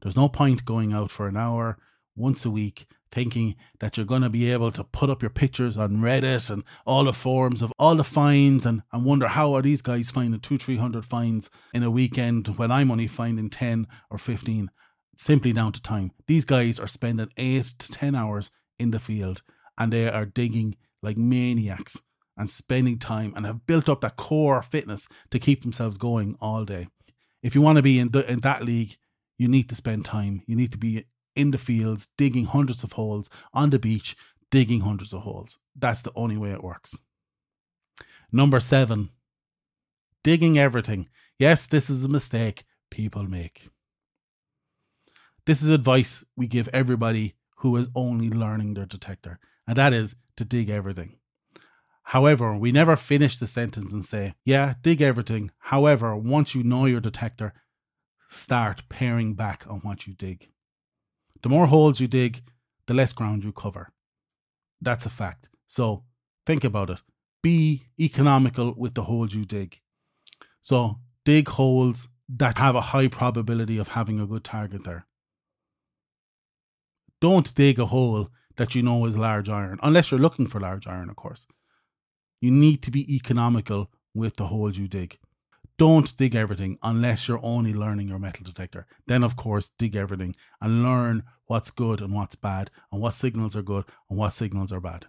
There's 0.00 0.16
no 0.16 0.28
point 0.28 0.64
going 0.64 0.92
out 0.92 1.10
for 1.10 1.26
an 1.26 1.36
hour 1.36 1.78
once 2.14 2.44
a 2.44 2.50
week 2.50 2.86
thinking 3.14 3.54
that 3.78 3.96
you're 3.96 4.04
going 4.04 4.22
to 4.22 4.28
be 4.28 4.50
able 4.50 4.72
to 4.72 4.82
put 4.82 5.08
up 5.08 5.22
your 5.22 5.30
pictures 5.30 5.76
on 5.76 5.98
Reddit 5.98 6.50
and 6.50 6.64
all 6.84 7.04
the 7.04 7.12
forums 7.12 7.62
of 7.62 7.72
all 7.78 7.94
the 7.94 8.04
finds 8.04 8.66
and, 8.66 8.82
and 8.92 9.04
wonder 9.04 9.28
how 9.28 9.54
are 9.54 9.62
these 9.62 9.82
guys 9.82 10.10
finding 10.10 10.40
two, 10.40 10.58
three 10.58 10.76
hundred 10.76 11.04
finds 11.04 11.48
in 11.72 11.84
a 11.84 11.90
weekend 11.90 12.48
when 12.58 12.72
I'm 12.72 12.90
only 12.90 13.06
finding 13.06 13.48
10 13.48 13.86
or 14.10 14.18
15. 14.18 14.70
Simply 15.16 15.52
down 15.52 15.72
to 15.72 15.80
time. 15.80 16.10
These 16.26 16.44
guys 16.44 16.80
are 16.80 16.88
spending 16.88 17.30
eight 17.36 17.66
to 17.78 17.92
10 17.92 18.16
hours 18.16 18.50
in 18.80 18.90
the 18.90 18.98
field 18.98 19.42
and 19.78 19.92
they 19.92 20.08
are 20.08 20.26
digging 20.26 20.76
like 21.00 21.16
maniacs 21.16 21.96
and 22.36 22.50
spending 22.50 22.98
time 22.98 23.32
and 23.36 23.46
have 23.46 23.64
built 23.64 23.88
up 23.88 24.00
that 24.00 24.16
core 24.16 24.60
fitness 24.60 25.06
to 25.30 25.38
keep 25.38 25.62
themselves 25.62 25.98
going 25.98 26.36
all 26.40 26.64
day. 26.64 26.88
If 27.44 27.54
you 27.54 27.60
want 27.60 27.76
to 27.76 27.82
be 27.82 28.00
in, 28.00 28.08
the, 28.08 28.28
in 28.28 28.40
that 28.40 28.64
league, 28.64 28.96
you 29.38 29.46
need 29.46 29.68
to 29.68 29.76
spend 29.76 30.04
time. 30.04 30.42
You 30.46 30.56
need 30.56 30.72
to 30.72 30.78
be 30.78 31.04
in 31.36 31.50
the 31.50 31.58
fields, 31.58 32.08
digging 32.16 32.44
hundreds 32.44 32.84
of 32.84 32.92
holes, 32.92 33.28
on 33.52 33.70
the 33.70 33.78
beach, 33.78 34.16
digging 34.50 34.80
hundreds 34.80 35.12
of 35.12 35.22
holes. 35.22 35.58
That's 35.74 36.02
the 36.02 36.12
only 36.14 36.36
way 36.36 36.50
it 36.50 36.62
works. 36.62 36.96
Number 38.30 38.60
seven, 38.60 39.10
digging 40.22 40.58
everything. 40.58 41.08
Yes, 41.38 41.66
this 41.66 41.90
is 41.90 42.04
a 42.04 42.08
mistake 42.08 42.64
people 42.90 43.24
make. 43.24 43.68
This 45.46 45.62
is 45.62 45.68
advice 45.68 46.24
we 46.36 46.46
give 46.46 46.68
everybody 46.68 47.34
who 47.58 47.76
is 47.76 47.88
only 47.94 48.30
learning 48.30 48.74
their 48.74 48.86
detector, 48.86 49.38
and 49.66 49.76
that 49.76 49.92
is 49.92 50.16
to 50.36 50.44
dig 50.44 50.70
everything. 50.70 51.16
However, 52.04 52.56
we 52.56 52.70
never 52.70 52.96
finish 52.96 53.38
the 53.38 53.46
sentence 53.46 53.92
and 53.92 54.04
say, 54.04 54.34
yeah, 54.44 54.74
dig 54.82 55.00
everything. 55.00 55.50
However, 55.58 56.14
once 56.16 56.54
you 56.54 56.62
know 56.62 56.84
your 56.86 57.00
detector, 57.00 57.54
start 58.28 58.82
paring 58.88 59.34
back 59.34 59.64
on 59.68 59.80
what 59.80 60.06
you 60.06 60.14
dig. 60.14 60.48
The 61.44 61.50
more 61.50 61.66
holes 61.66 62.00
you 62.00 62.08
dig, 62.08 62.42
the 62.86 62.94
less 62.94 63.12
ground 63.12 63.44
you 63.44 63.52
cover. 63.52 63.92
That's 64.80 65.04
a 65.04 65.10
fact. 65.10 65.50
So 65.66 66.04
think 66.46 66.64
about 66.64 66.88
it. 66.88 67.02
Be 67.42 67.82
economical 68.00 68.72
with 68.78 68.94
the 68.94 69.02
holes 69.02 69.34
you 69.34 69.44
dig. 69.44 69.78
So 70.62 71.00
dig 71.26 71.46
holes 71.46 72.08
that 72.30 72.56
have 72.56 72.76
a 72.76 72.80
high 72.80 73.08
probability 73.08 73.76
of 73.76 73.88
having 73.88 74.20
a 74.20 74.26
good 74.26 74.42
target 74.42 74.84
there. 74.84 75.04
Don't 77.20 77.54
dig 77.54 77.78
a 77.78 77.84
hole 77.84 78.30
that 78.56 78.74
you 78.74 78.82
know 78.82 79.04
is 79.04 79.18
large 79.18 79.50
iron, 79.50 79.78
unless 79.82 80.10
you're 80.10 80.20
looking 80.20 80.46
for 80.46 80.60
large 80.60 80.86
iron, 80.86 81.10
of 81.10 81.16
course. 81.16 81.46
You 82.40 82.50
need 82.52 82.82
to 82.84 82.90
be 82.90 83.14
economical 83.14 83.90
with 84.14 84.36
the 84.36 84.46
holes 84.46 84.78
you 84.78 84.88
dig 84.88 85.18
don't 85.76 86.16
dig 86.16 86.34
everything 86.34 86.78
unless 86.82 87.26
you're 87.26 87.44
only 87.44 87.74
learning 87.74 88.08
your 88.08 88.18
metal 88.18 88.44
detector. 88.44 88.86
Then, 89.06 89.24
of 89.24 89.36
course, 89.36 89.70
dig 89.78 89.96
everything 89.96 90.36
and 90.60 90.82
learn 90.82 91.24
what's 91.46 91.70
good 91.70 92.00
and 92.00 92.12
what's 92.12 92.36
bad, 92.36 92.70
and 92.92 93.00
what 93.00 93.14
signals 93.14 93.56
are 93.56 93.62
good 93.62 93.84
and 94.08 94.18
what 94.18 94.32
signals 94.32 94.72
are 94.72 94.80
bad. 94.80 95.06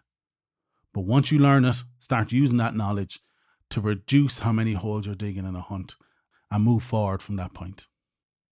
But 0.94 1.02
once 1.02 1.32
you 1.32 1.40
learn 1.40 1.66
it, 1.66 1.76
start 2.00 2.32
using 2.32 2.58
that 2.58 2.76
knowledge 2.76 3.20
to 3.72 3.82
reduce 3.82 4.40
how 4.40 4.52
many 4.52 4.74
holes 4.74 5.06
you're 5.06 5.16
digging 5.16 5.46
in 5.46 5.56
a 5.56 5.62
hunt 5.62 5.96
and 6.52 6.64
move 6.64 6.84
forward 6.84 7.22
from 7.22 7.36
that 7.38 7.54
point. 7.54 7.88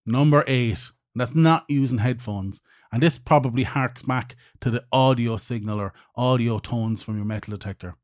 Number 0.06 0.44
eight, 0.48 0.90
that's 1.16 1.36
not 1.36 1.66
using 1.70 2.00
headphones. 2.00 2.62
And 2.92 3.02
this 3.02 3.18
probably 3.18 3.63
harks 3.63 4.02
back 4.04 4.36
to 4.62 4.70
the 4.70 4.84
audio 4.92 5.38
signal 5.38 5.80
or 5.80 5.94
audio 6.16 6.60
tones 6.60 7.02
from 7.02 7.16
your 7.16 7.25
metal 7.25 7.52
detector. 7.52 7.96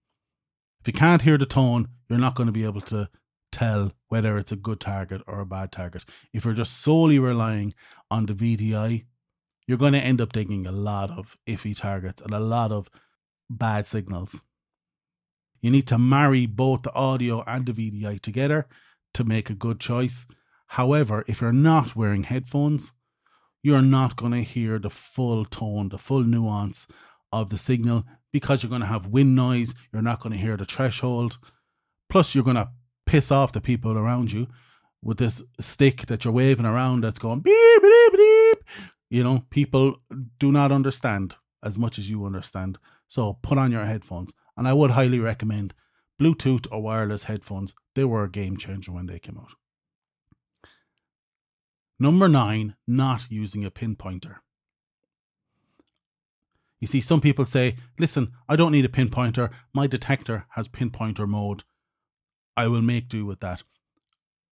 If 0.81 0.88
you 0.88 0.93
can't 0.93 1.21
hear 1.21 1.38
the 1.38 1.45
tone, 1.45 1.89
you're 2.07 2.17
not 2.17 2.36
going 2.36 2.48
to 2.48 2.53
be 2.53 2.63
able 2.63 2.81
to 2.81 3.09
tell 3.51 3.91
whether 4.07 4.38
it's 4.38 4.51
a 4.51 4.55
good 4.55 4.79
target 4.79 5.21
or 5.27 5.41
a 5.41 5.45
bad 5.45 5.71
target. 5.71 6.05
If 6.33 6.45
you're 6.45 6.53
just 6.53 6.81
solely 6.81 7.19
relying 7.19 7.74
on 8.09 8.25
the 8.25 8.33
VDI, 8.33 9.05
you're 9.69 9.77
going 9.77 9.93
to 9.93 9.99
end 9.99 10.19
up 10.19 10.33
taking 10.33 10.65
a 10.65 10.71
lot 10.71 11.11
of 11.11 11.38
iffy 11.45 11.77
targets 11.77 12.23
and 12.23 12.33
a 12.33 12.39
lot 12.39 12.71
of 12.71 12.89
bad 13.51 13.88
signals. 13.88 14.41
You 15.61 15.69
need 15.69 15.85
to 15.89 15.99
marry 15.99 16.47
both 16.47 16.81
the 16.81 16.93
audio 16.93 17.43
and 17.45 17.67
the 17.67 17.73
VDI 17.73 18.19
together 18.19 18.65
to 19.13 19.23
make 19.23 19.51
a 19.51 19.53
good 19.53 19.79
choice. 19.79 20.25
However, 20.65 21.23
if 21.27 21.39
you're 21.39 21.51
not 21.51 21.95
wearing 21.95 22.23
headphones, 22.23 22.93
you're 23.61 23.83
not 23.83 24.15
going 24.15 24.31
to 24.31 24.41
hear 24.41 24.79
the 24.79 24.89
full 24.89 25.45
tone, 25.45 25.89
the 25.89 25.99
full 25.99 26.23
nuance 26.23 26.88
of 27.31 27.51
the 27.51 27.57
signal 27.57 28.05
because 28.33 28.63
you're 28.63 28.71
going 28.71 28.81
to 28.81 28.88
have 28.88 29.05
wind 29.05 29.35
noise. 29.35 29.75
You're 29.93 30.01
not 30.01 30.19
going 30.19 30.33
to 30.33 30.39
hear 30.39 30.57
the 30.57 30.65
threshold. 30.65 31.38
Plus, 32.09 32.33
you're 32.33 32.43
going 32.43 32.55
to 32.55 32.71
piss 33.05 33.31
off 33.31 33.53
the 33.53 33.61
people 33.61 33.95
around 33.95 34.31
you 34.31 34.47
with 35.03 35.19
this 35.19 35.43
stick 35.59 36.07
that 36.07 36.25
you're 36.25 36.33
waving 36.33 36.65
around 36.65 37.03
that's 37.03 37.19
going 37.19 37.41
beep, 37.41 37.81
beep, 37.83 38.13
beep. 38.13 38.63
You 39.09 39.23
know, 39.23 39.43
people 39.49 39.97
do 40.37 40.51
not 40.51 40.71
understand 40.71 41.35
as 41.63 41.77
much 41.77 41.97
as 41.97 42.09
you 42.09 42.25
understand. 42.25 42.77
So 43.07 43.39
put 43.41 43.57
on 43.57 43.71
your 43.71 43.85
headphones. 43.85 44.31
And 44.55 44.67
I 44.67 44.73
would 44.73 44.91
highly 44.91 45.19
recommend 45.19 45.73
Bluetooth 46.21 46.67
or 46.71 46.81
wireless 46.81 47.23
headphones. 47.23 47.73
They 47.95 48.03
were 48.03 48.23
a 48.23 48.29
game 48.29 48.57
changer 48.57 48.91
when 48.91 49.07
they 49.07 49.19
came 49.19 49.37
out. 49.37 49.51
Number 51.99 52.27
nine, 52.27 52.75
not 52.87 53.29
using 53.29 53.65
a 53.65 53.71
pinpointer. 53.71 54.37
You 56.79 56.87
see, 56.87 57.01
some 57.01 57.19
people 57.19 57.45
say, 57.45 57.75
listen, 57.97 58.31
I 58.47 58.55
don't 58.55 58.71
need 58.71 58.85
a 58.85 58.89
pinpointer. 58.89 59.49
My 59.73 59.85
detector 59.85 60.45
has 60.51 60.69
pinpointer 60.69 61.27
mode. 61.27 61.63
I 62.55 62.67
will 62.67 62.81
make 62.81 63.09
do 63.09 63.25
with 63.25 63.41
that. 63.41 63.63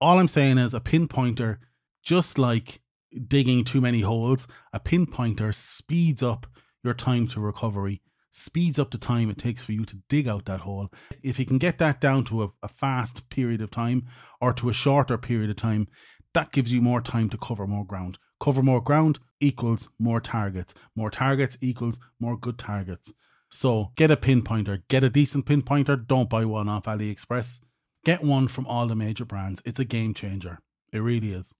All 0.01 0.19
I'm 0.19 0.27
saying 0.27 0.57
is 0.57 0.73
a 0.73 0.81
pinpointer, 0.81 1.59
just 2.03 2.37
like 2.37 2.81
digging 3.17 3.63
too 3.63 3.81
many 3.81 4.01
holes, 4.01 4.47
a 4.73 4.79
pinpointer 4.79 5.53
speeds 5.53 6.23
up 6.23 6.47
your 6.83 6.93
time 6.93 7.27
to 7.27 7.39
recovery, 7.39 8.01
speeds 8.31 8.79
up 8.79 8.91
the 8.91 8.97
time 8.97 9.29
it 9.29 9.37
takes 9.37 9.63
for 9.63 9.71
you 9.71 9.85
to 9.85 9.97
dig 10.09 10.27
out 10.27 10.45
that 10.45 10.61
hole. 10.61 10.89
If 11.23 11.39
you 11.39 11.45
can 11.45 11.57
get 11.57 11.77
that 11.79 11.99
down 11.99 12.23
to 12.25 12.43
a, 12.43 12.49
a 12.63 12.67
fast 12.67 13.29
period 13.29 13.61
of 13.61 13.71
time 13.71 14.05
or 14.39 14.53
to 14.53 14.69
a 14.69 14.73
shorter 14.73 15.17
period 15.17 15.49
of 15.49 15.55
time, 15.55 15.87
that 16.33 16.51
gives 16.51 16.71
you 16.71 16.81
more 16.81 17.01
time 17.01 17.29
to 17.29 17.37
cover 17.37 17.65
more 17.65 17.85
ground. 17.85 18.17
Cover 18.39 18.61
more 18.61 18.81
ground 18.81 19.19
equals 19.39 19.89
more 19.99 20.21
targets. 20.21 20.73
More 20.95 21.09
targets 21.09 21.57
equals 21.61 21.99
more 22.19 22.37
good 22.37 22.59
targets. 22.59 23.11
So 23.49 23.91
get 23.95 24.11
a 24.11 24.17
pinpointer, 24.17 24.83
get 24.89 25.03
a 25.03 25.09
decent 25.09 25.45
pinpointer. 25.45 26.05
Don't 26.07 26.29
buy 26.29 26.45
one 26.45 26.69
off 26.69 26.83
AliExpress. 26.83 27.61
Get 28.05 28.23
one 28.23 28.47
from 28.47 28.67
all 28.67 28.87
the 28.87 28.95
major 28.95 29.25
brands. 29.25 29.61
It's 29.65 29.79
a 29.79 29.85
game 29.85 30.13
changer. 30.13 30.59
It 30.93 30.99
really 30.99 31.31
is. 31.31 31.53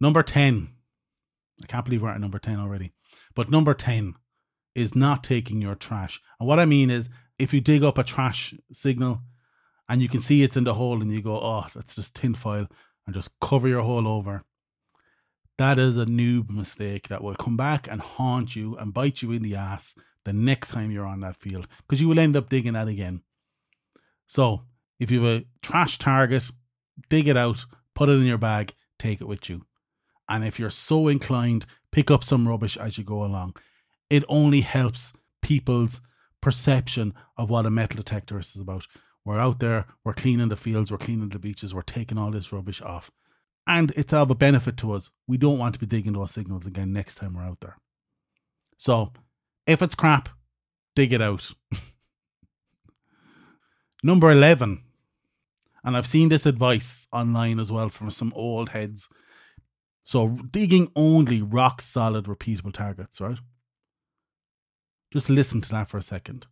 Number 0.00 0.22
10. 0.22 0.68
I 1.62 1.66
can't 1.66 1.84
believe 1.84 2.02
we're 2.02 2.10
at 2.10 2.20
number 2.20 2.38
10 2.38 2.58
already. 2.58 2.92
But 3.34 3.50
number 3.50 3.74
10 3.74 4.14
is 4.74 4.94
not 4.94 5.24
taking 5.24 5.60
your 5.60 5.74
trash. 5.74 6.20
And 6.38 6.48
what 6.48 6.58
I 6.58 6.64
mean 6.64 6.90
is, 6.90 7.08
if 7.38 7.52
you 7.52 7.60
dig 7.60 7.84
up 7.84 7.98
a 7.98 8.04
trash 8.04 8.54
signal 8.72 9.20
and 9.88 10.00
you 10.00 10.08
can 10.08 10.20
see 10.20 10.42
it's 10.42 10.56
in 10.56 10.64
the 10.64 10.74
hole 10.74 11.00
and 11.02 11.12
you 11.12 11.22
go, 11.22 11.36
oh, 11.36 11.66
that's 11.74 11.94
just 11.94 12.14
tinfoil 12.14 12.66
and 13.06 13.14
just 13.14 13.30
cover 13.40 13.68
your 13.68 13.82
hole 13.82 14.06
over, 14.06 14.44
that 15.58 15.78
is 15.78 15.96
a 15.96 16.06
noob 16.06 16.50
mistake 16.50 17.08
that 17.08 17.22
will 17.22 17.34
come 17.34 17.56
back 17.56 17.88
and 17.90 18.00
haunt 18.00 18.56
you 18.56 18.76
and 18.76 18.94
bite 18.94 19.22
you 19.22 19.32
in 19.32 19.42
the 19.42 19.54
ass 19.54 19.94
the 20.24 20.32
next 20.32 20.68
time 20.68 20.90
you're 20.90 21.06
on 21.06 21.20
that 21.20 21.36
field 21.36 21.68
because 21.80 22.00
you 22.00 22.08
will 22.08 22.18
end 22.18 22.36
up 22.36 22.48
digging 22.48 22.72
that 22.72 22.88
again. 22.88 23.22
So 24.26 24.62
if 24.98 25.10
you 25.10 25.22
have 25.22 25.42
a 25.42 25.44
trash 25.62 25.98
target, 25.98 26.50
dig 27.08 27.28
it 27.28 27.36
out, 27.36 27.64
put 27.94 28.08
it 28.08 28.12
in 28.12 28.24
your 28.24 28.38
bag, 28.38 28.74
take 28.98 29.20
it 29.20 29.28
with 29.28 29.48
you. 29.48 29.64
And 30.28 30.44
if 30.44 30.58
you're 30.58 30.70
so 30.70 31.08
inclined, 31.08 31.66
pick 31.92 32.10
up 32.10 32.24
some 32.24 32.48
rubbish 32.48 32.76
as 32.76 32.98
you 32.98 33.04
go 33.04 33.24
along. 33.24 33.56
It 34.10 34.24
only 34.28 34.60
helps 34.60 35.12
people's 35.42 36.00
perception 36.40 37.14
of 37.36 37.50
what 37.50 37.66
a 37.66 37.70
metal 37.70 37.96
detector 37.96 38.38
is 38.38 38.58
about. 38.60 38.86
We're 39.24 39.40
out 39.40 39.58
there, 39.58 39.86
we're 40.04 40.14
cleaning 40.14 40.48
the 40.48 40.56
fields, 40.56 40.90
we're 40.90 40.98
cleaning 40.98 41.30
the 41.30 41.38
beaches, 41.38 41.74
we're 41.74 41.82
taking 41.82 42.18
all 42.18 42.30
this 42.30 42.52
rubbish 42.52 42.82
off. 42.82 43.10
And 43.66 43.92
it's 43.96 44.12
of 44.12 44.30
a 44.30 44.34
benefit 44.34 44.76
to 44.78 44.92
us. 44.92 45.10
We 45.26 45.38
don't 45.38 45.58
want 45.58 45.72
to 45.74 45.80
be 45.80 45.86
digging 45.86 46.12
those 46.12 46.30
signals 46.30 46.66
again 46.66 46.92
next 46.92 47.14
time 47.14 47.34
we're 47.34 47.42
out 47.42 47.60
there. 47.60 47.78
So 48.76 49.12
if 49.66 49.80
it's 49.80 49.94
crap, 49.94 50.28
dig 50.94 51.14
it 51.14 51.22
out. 51.22 51.50
Number 54.02 54.30
11. 54.30 54.82
And 55.84 55.96
I've 55.96 56.06
seen 56.06 56.28
this 56.28 56.44
advice 56.44 57.06
online 57.12 57.58
as 57.58 57.72
well 57.72 57.88
from 57.88 58.10
some 58.10 58.32
old 58.36 58.68
heads. 58.68 59.08
So 60.04 60.28
digging 60.28 60.92
only 60.94 61.40
rock 61.40 61.80
solid 61.80 62.26
repeatable 62.26 62.74
targets, 62.74 63.20
right? 63.20 63.38
Just 65.12 65.30
listen 65.30 65.60
to 65.62 65.70
that 65.70 65.88
for 65.88 65.96
a 65.96 66.02
second 66.02 66.46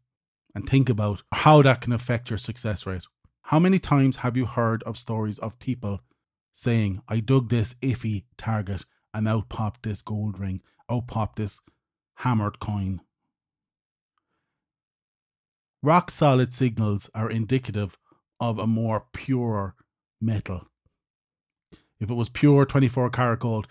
and 0.54 0.68
think 0.68 0.88
about 0.88 1.22
how 1.32 1.62
that 1.62 1.82
can 1.82 1.92
affect 1.92 2.30
your 2.30 2.38
success 2.38 2.86
rate. 2.86 3.04
How 3.42 3.58
many 3.58 3.78
times 3.78 4.16
have 4.16 4.36
you 4.36 4.46
heard 4.46 4.82
of 4.84 4.96
stories 4.96 5.38
of 5.38 5.58
people 5.58 6.00
saying, 6.52 7.02
I 7.08 7.20
dug 7.20 7.50
this 7.50 7.74
iffy 7.82 8.24
target 8.38 8.84
and 9.12 9.28
out 9.28 9.48
popped 9.50 9.82
this 9.82 10.00
gold 10.00 10.38
ring, 10.38 10.62
out 10.90 11.06
popped 11.06 11.36
this 11.36 11.60
hammered 12.16 12.58
coin? 12.58 13.00
Rock 15.82 16.10
solid 16.10 16.54
signals 16.54 17.10
are 17.14 17.30
indicative 17.30 17.98
of 18.40 18.58
a 18.58 18.66
more 18.66 19.06
pure 19.12 19.74
metal. 20.20 20.68
If 22.02 22.10
it 22.10 22.14
was 22.14 22.28
pure 22.28 22.66
24 22.66 23.08
karat 23.10 23.40
gold, 23.40 23.66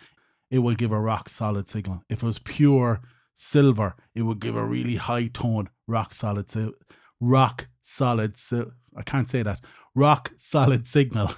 it 0.49 0.59
will 0.59 0.73
give 0.73 0.91
a 0.91 0.99
rock 0.99 1.29
solid 1.29 1.67
signal. 1.67 2.01
If 2.09 2.23
it 2.23 2.25
was 2.25 2.39
pure 2.39 3.01
silver, 3.35 3.93
it 4.15 4.23
would 4.23 4.39
give 4.39 4.55
a 4.55 4.65
really 4.65 4.95
high 4.95 5.27
tone 5.27 5.69
rock 5.87 6.13
solid 6.13 6.49
sil- 6.49 6.73
rock 7.19 7.67
solid 7.81 8.37
sil- 8.39 8.71
I 8.95 9.03
can't 9.03 9.27
say 9.29 9.43
that. 9.43 9.59
Rock 9.93 10.31
solid 10.37 10.87
signal. 10.87 11.33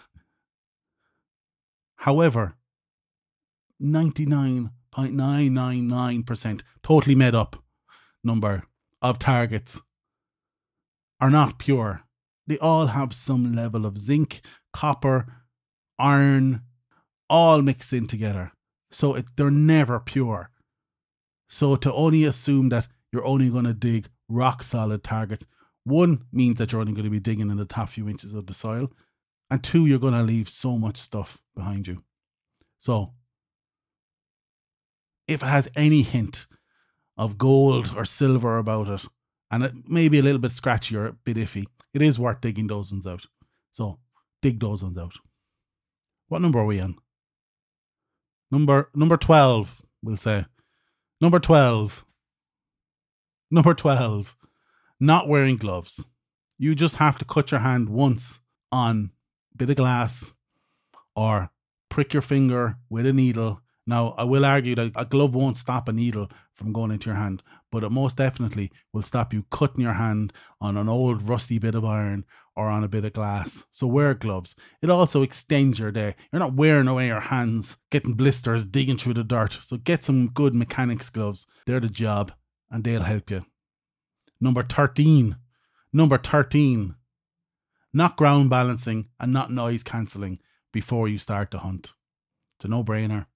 However, 1.96 2.56
99.999% 3.82 6.62
totally 6.84 7.16
made 7.16 7.36
up 7.36 7.58
number 8.24 8.64
of 9.02 9.20
targets 9.20 9.82
are 11.20 11.30
not 11.30 11.60
pure 11.60 12.04
they 12.48 12.58
all 12.60 12.88
have 12.88 13.14
some 13.14 13.56
level 13.56 13.86
of 13.86 13.98
zinc, 13.98 14.42
copper, 14.74 15.26
iron, 15.98 16.62
all 17.34 17.64
mixed 17.64 17.92
in 17.94 18.06
together. 18.06 18.52
So 18.92 19.16
it, 19.16 19.26
they're 19.36 19.50
never 19.50 20.00
pure. 20.00 20.52
So 21.50 21.76
to 21.76 21.92
only 21.92 22.26
assume 22.26 22.70
that 22.70 22.88
you're 23.12 23.26
only 23.26 23.50
going 23.50 23.66
to 23.66 23.74
dig 23.74 24.08
rock 24.30 24.62
solid 24.62 25.04
targets, 25.04 25.44
one 25.84 26.26
means 26.32 26.60
that 26.60 26.72
you're 26.72 26.82
only 26.82 26.94
going 26.94 27.06
to 27.06 27.10
be 27.10 27.20
digging 27.20 27.50
in 27.50 27.58
the 27.58 27.66
top 27.66 27.90
few 27.90 28.08
inches 28.08 28.36
of 28.36 28.46
the 28.46 28.54
soil, 28.54 28.92
and 29.50 29.64
two, 29.64 29.88
you're 29.88 29.98
going 29.98 30.14
to 30.14 30.22
leave 30.22 30.48
so 30.48 30.78
much 30.78 30.98
stuff 30.98 31.40
behind 31.56 31.88
you. 31.88 32.04
So 32.78 33.14
if 35.28 35.42
it 35.42 35.48
has 35.48 35.68
any 35.76 36.04
hint 36.04 36.46
of 37.18 37.40
gold 37.40 37.94
or 37.98 38.06
silver 38.06 38.60
about 38.60 38.90
it, 38.90 39.06
and 39.50 39.64
it 39.64 39.74
may 39.88 40.08
be 40.08 40.20
a 40.20 40.24
little 40.24 40.40
bit 40.40 40.52
scratchy 40.52 40.96
or 40.96 41.08
a 41.08 41.14
bit 41.14 41.38
iffy, 41.38 41.66
it 41.96 42.04
is 42.04 42.20
worth 42.20 42.42
digging 42.42 42.68
those 42.68 42.92
ones 42.92 43.08
out. 43.08 43.26
So 43.72 43.98
dig 44.44 44.60
those 44.60 44.84
ones 44.84 45.00
out. 45.00 45.14
What 46.28 46.42
number 46.42 46.60
are 46.60 46.66
we 46.66 46.80
on? 46.80 46.96
Number 48.54 48.92
number 48.94 49.18
twelve, 49.18 49.82
we'll 50.04 50.16
say. 50.16 50.46
Number 51.20 51.40
twelve. 51.40 52.06
Number 53.50 53.74
twelve. 53.74 54.38
Not 55.00 55.28
wearing 55.28 55.58
gloves. 55.58 56.06
You 56.60 56.76
just 56.76 56.98
have 56.98 57.18
to 57.18 57.26
cut 57.26 57.50
your 57.50 57.62
hand 57.62 57.90
once 57.90 58.42
on 58.72 59.10
a 59.56 59.58
bit 59.58 59.72
of 59.72 59.78
glass 59.78 60.36
or 61.16 61.50
prick 61.90 62.14
your 62.14 62.22
finger 62.22 62.78
with 62.92 63.08
a 63.08 63.14
needle. 63.14 63.60
Now, 63.88 64.14
I 64.20 64.24
will 64.24 64.46
argue 64.46 64.76
that 64.76 64.92
a 64.96 65.04
glove 65.04 65.34
won't 65.34 65.58
stop 65.58 65.90
a 65.90 65.92
needle 65.92 66.30
from 66.54 66.74
going 66.74 66.92
into 66.92 67.08
your 67.08 67.18
hand, 67.18 67.42
but 67.72 67.84
it 67.84 67.90
most 67.90 68.18
definitely 68.18 68.72
will 68.94 69.02
stop 69.02 69.34
you 69.34 69.44
cutting 69.50 69.82
your 69.82 69.94
hand 69.94 70.32
on 70.62 70.78
an 70.78 70.88
old 70.88 71.28
rusty 71.28 71.58
bit 71.58 71.74
of 71.74 71.86
iron 71.86 72.24
or 72.56 72.70
on 72.70 72.84
a 72.84 72.88
bit 72.88 73.06
of 73.06 73.14
glass. 73.14 73.66
So 73.72 73.88
wear 73.88 74.14
gloves. 74.14 74.56
It 74.82 74.90
also 74.90 75.22
extends 75.22 75.80
your 75.80 75.92
day. 75.92 76.16
You're 76.32 76.40
not 76.40 76.54
wearing 76.54 76.88
away 76.88 77.08
your 77.08 77.20
hands, 77.20 77.78
getting 77.90 78.14
blisters, 78.14 78.66
digging 78.66 78.98
through 78.98 79.16
the 79.16 79.24
dirt. 79.24 79.58
So 79.62 79.78
get 79.78 80.04
some 80.04 80.30
good 80.30 80.54
mechanics 80.54 81.10
gloves. 81.10 81.48
They're 81.66 81.80
the 81.80 81.88
job 81.88 82.32
and 82.70 82.84
they'll 82.84 83.02
help 83.02 83.32
you. 83.32 83.46
Number 84.40 84.64
13. 84.64 85.36
Number 85.92 86.18
13. 86.18 86.96
Not 87.94 88.18
ground 88.18 88.50
balancing 88.50 89.10
and 89.20 89.32
not 89.32 89.52
noise 89.52 89.84
cancelling 89.84 90.40
before 90.72 91.08
you 91.08 91.18
start 91.18 91.52
to 91.52 91.60
hunt. 91.60 91.94
It's 92.58 92.66
a 92.66 92.68
no 92.68 92.84
brainer. 92.84 93.28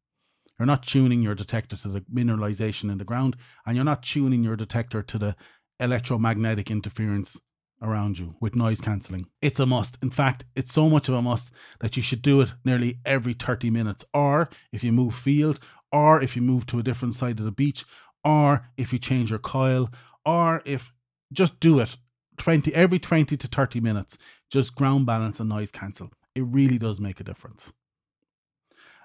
You're 0.58 0.66
not 0.66 0.84
tuning 0.84 1.22
your 1.22 1.36
detector 1.36 1.78
to 1.78 1.88
the 1.88 2.02
mineralization 2.12 2.92
in 2.92 2.98
the 2.98 3.04
ground, 3.04 3.36
and 3.66 3.76
you're 3.76 3.86
not 3.86 4.02
tuning 4.02 4.44
your 4.44 4.56
detector 4.56 5.04
to 5.04 5.18
the 5.20 5.36
electromagnetic 5.80 6.72
interference 6.72 7.40
around 7.82 8.18
you 8.18 8.36
with 8.40 8.56
noise 8.56 8.82
cancelling. 8.82 9.28
It's 9.42 9.60
a 9.60 9.66
must. 9.66 9.98
In 10.02 10.10
fact, 10.10 10.46
it's 10.56 10.74
so 10.74 10.90
much 10.90 11.10
of 11.10 11.16
a 11.16 11.22
must 11.22 11.50
that 11.80 11.96
you 11.96 12.04
should 12.04 12.22
do 12.22 12.42
it 12.42 12.52
nearly 12.66 13.00
every 13.06 13.34
30 13.34 13.70
minutes. 13.70 14.04
Or 14.14 14.50
if 14.72 14.84
you 14.84 14.92
move 14.92 15.16
field, 15.16 15.60
or 15.92 16.22
if 16.22 16.36
you 16.36 16.42
move 16.42 16.66
to 16.68 16.80
a 16.80 16.84
different 16.84 17.16
side 17.16 17.40
of 17.40 17.46
the 17.46 17.52
beach, 17.52 17.86
or 18.24 18.68
if 18.78 18.92
you 18.92 19.00
change 19.00 19.30
your 19.30 19.40
coil, 19.40 19.90
or 20.26 20.62
if 20.66 20.92
just 21.32 21.60
do 21.60 21.80
it 21.80 21.96
20 22.38 22.74
every 22.74 23.00
20 23.00 23.36
to 23.38 23.48
30 23.48 23.80
minutes. 23.80 24.18
Just 24.50 24.76
ground 24.76 25.06
balance 25.06 25.40
and 25.40 25.50
noise 25.50 25.72
cancel. 25.72 26.12
It 26.36 26.44
really 26.44 26.78
does 26.78 27.00
make 27.00 27.20
a 27.20 27.24
difference. 27.24 27.74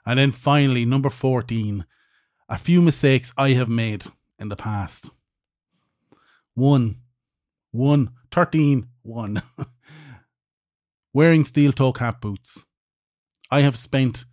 And 0.04 0.18
then 0.18 0.32
finally, 0.32 0.84
number 0.84 1.10
14, 1.10 1.86
a 2.48 2.58
few 2.58 2.82
mistakes 2.82 3.32
I 3.36 3.50
have 3.50 3.68
made 3.68 4.04
in 4.38 4.48
the 4.48 4.56
past. 4.56 5.10
One, 6.54 6.96
one, 7.70 8.10
13, 8.32 8.88
one. 9.02 9.42
Wearing 11.14 11.44
steel 11.44 11.72
toe 11.72 11.92
cap 11.92 12.20
boots. 12.20 12.64
I 13.50 13.60
have 13.60 13.76
spent 13.76 14.24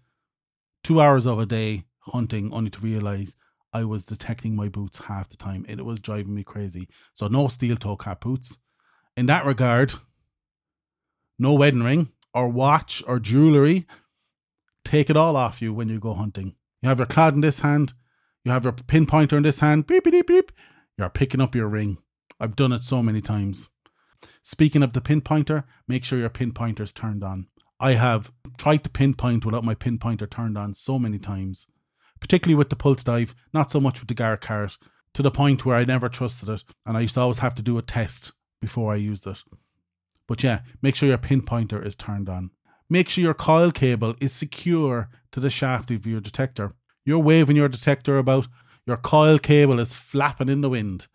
two 0.83 1.01
hours 1.01 1.25
of 1.25 1.39
a 1.39 1.45
day 1.45 1.83
hunting 1.99 2.53
only 2.53 2.69
to 2.69 2.79
realize 2.79 3.35
I 3.73 3.83
was 3.83 4.05
detecting 4.05 4.55
my 4.55 4.69
boots 4.69 4.99
half 4.99 5.29
the 5.29 5.37
time. 5.37 5.65
It 5.67 5.83
was 5.83 5.99
driving 5.99 6.33
me 6.33 6.43
crazy. 6.43 6.87
So, 7.13 7.27
no 7.27 7.49
steel 7.49 7.75
toe 7.75 7.97
cap 7.97 8.21
boots. 8.21 8.57
In 9.17 9.25
that 9.25 9.45
regard, 9.45 9.93
no 11.37 11.53
wedding 11.53 11.83
ring 11.83 12.09
or 12.33 12.47
watch 12.47 13.03
or 13.05 13.19
jewelry 13.19 13.85
take 14.85 15.09
it 15.09 15.17
all 15.17 15.35
off 15.35 15.61
you 15.61 15.73
when 15.73 15.89
you 15.89 15.99
go 15.99 16.13
hunting. 16.13 16.55
You 16.81 16.89
have 16.89 16.99
your 16.99 17.05
clod 17.05 17.33
in 17.33 17.41
this 17.41 17.59
hand, 17.59 17.93
you 18.45 18.51
have 18.51 18.63
your 18.63 18.73
pinpointer 18.73 19.37
in 19.37 19.43
this 19.43 19.59
hand, 19.59 19.87
beep, 19.87 20.05
beep, 20.05 20.27
beep, 20.27 20.51
you're 20.97 21.09
picking 21.09 21.41
up 21.41 21.53
your 21.53 21.67
ring. 21.67 21.97
I've 22.39 22.55
done 22.55 22.71
it 22.71 22.83
so 22.83 23.03
many 23.03 23.19
times. 23.19 23.69
Speaking 24.43 24.83
of 24.83 24.93
the 24.93 25.01
pinpointer, 25.01 25.63
make 25.87 26.03
sure 26.03 26.19
your 26.19 26.29
pinpointer 26.29 26.81
is 26.81 26.91
turned 26.91 27.23
on. 27.23 27.47
I 27.79 27.93
have 27.93 28.31
tried 28.57 28.83
to 28.83 28.89
pinpoint 28.89 29.45
without 29.45 29.63
my 29.63 29.75
pinpointer 29.75 30.29
turned 30.29 30.57
on 30.57 30.73
so 30.73 30.99
many 30.99 31.17
times, 31.19 31.67
particularly 32.19 32.55
with 32.55 32.69
the 32.69 32.75
pulse 32.75 33.03
dive, 33.03 33.33
not 33.53 33.71
so 33.71 33.79
much 33.79 33.99
with 33.99 34.09
the 34.09 34.13
Garrett 34.13 34.41
Carrot, 34.41 34.77
to 35.13 35.21
the 35.21 35.31
point 35.31 35.65
where 35.65 35.77
I 35.77 35.85
never 35.85 36.09
trusted 36.09 36.49
it, 36.49 36.63
and 36.85 36.97
I 36.97 37.01
used 37.01 37.15
to 37.15 37.21
always 37.21 37.39
have 37.39 37.55
to 37.55 37.61
do 37.61 37.77
a 37.77 37.81
test 37.81 38.33
before 38.61 38.91
I 38.91 38.97
used 38.97 39.25
it. 39.27 39.41
But 40.27 40.43
yeah, 40.43 40.59
make 40.81 40.95
sure 40.95 41.09
your 41.09 41.17
pinpointer 41.17 41.83
is 41.83 41.95
turned 41.95 42.29
on. 42.29 42.51
Make 42.89 43.09
sure 43.09 43.23
your 43.23 43.33
coil 43.33 43.71
cable 43.71 44.15
is 44.19 44.33
secure 44.33 45.09
to 45.31 45.39
the 45.39 45.49
shaft 45.49 45.91
of 45.91 46.05
your 46.05 46.19
detector. 46.19 46.73
You're 47.05 47.19
waving 47.19 47.55
your 47.55 47.69
detector 47.69 48.17
about, 48.17 48.47
your 48.85 48.97
coil 48.97 49.39
cable 49.39 49.79
is 49.79 49.93
flapping 49.93 50.49
in 50.49 50.61
the 50.61 50.69
wind. 50.69 51.07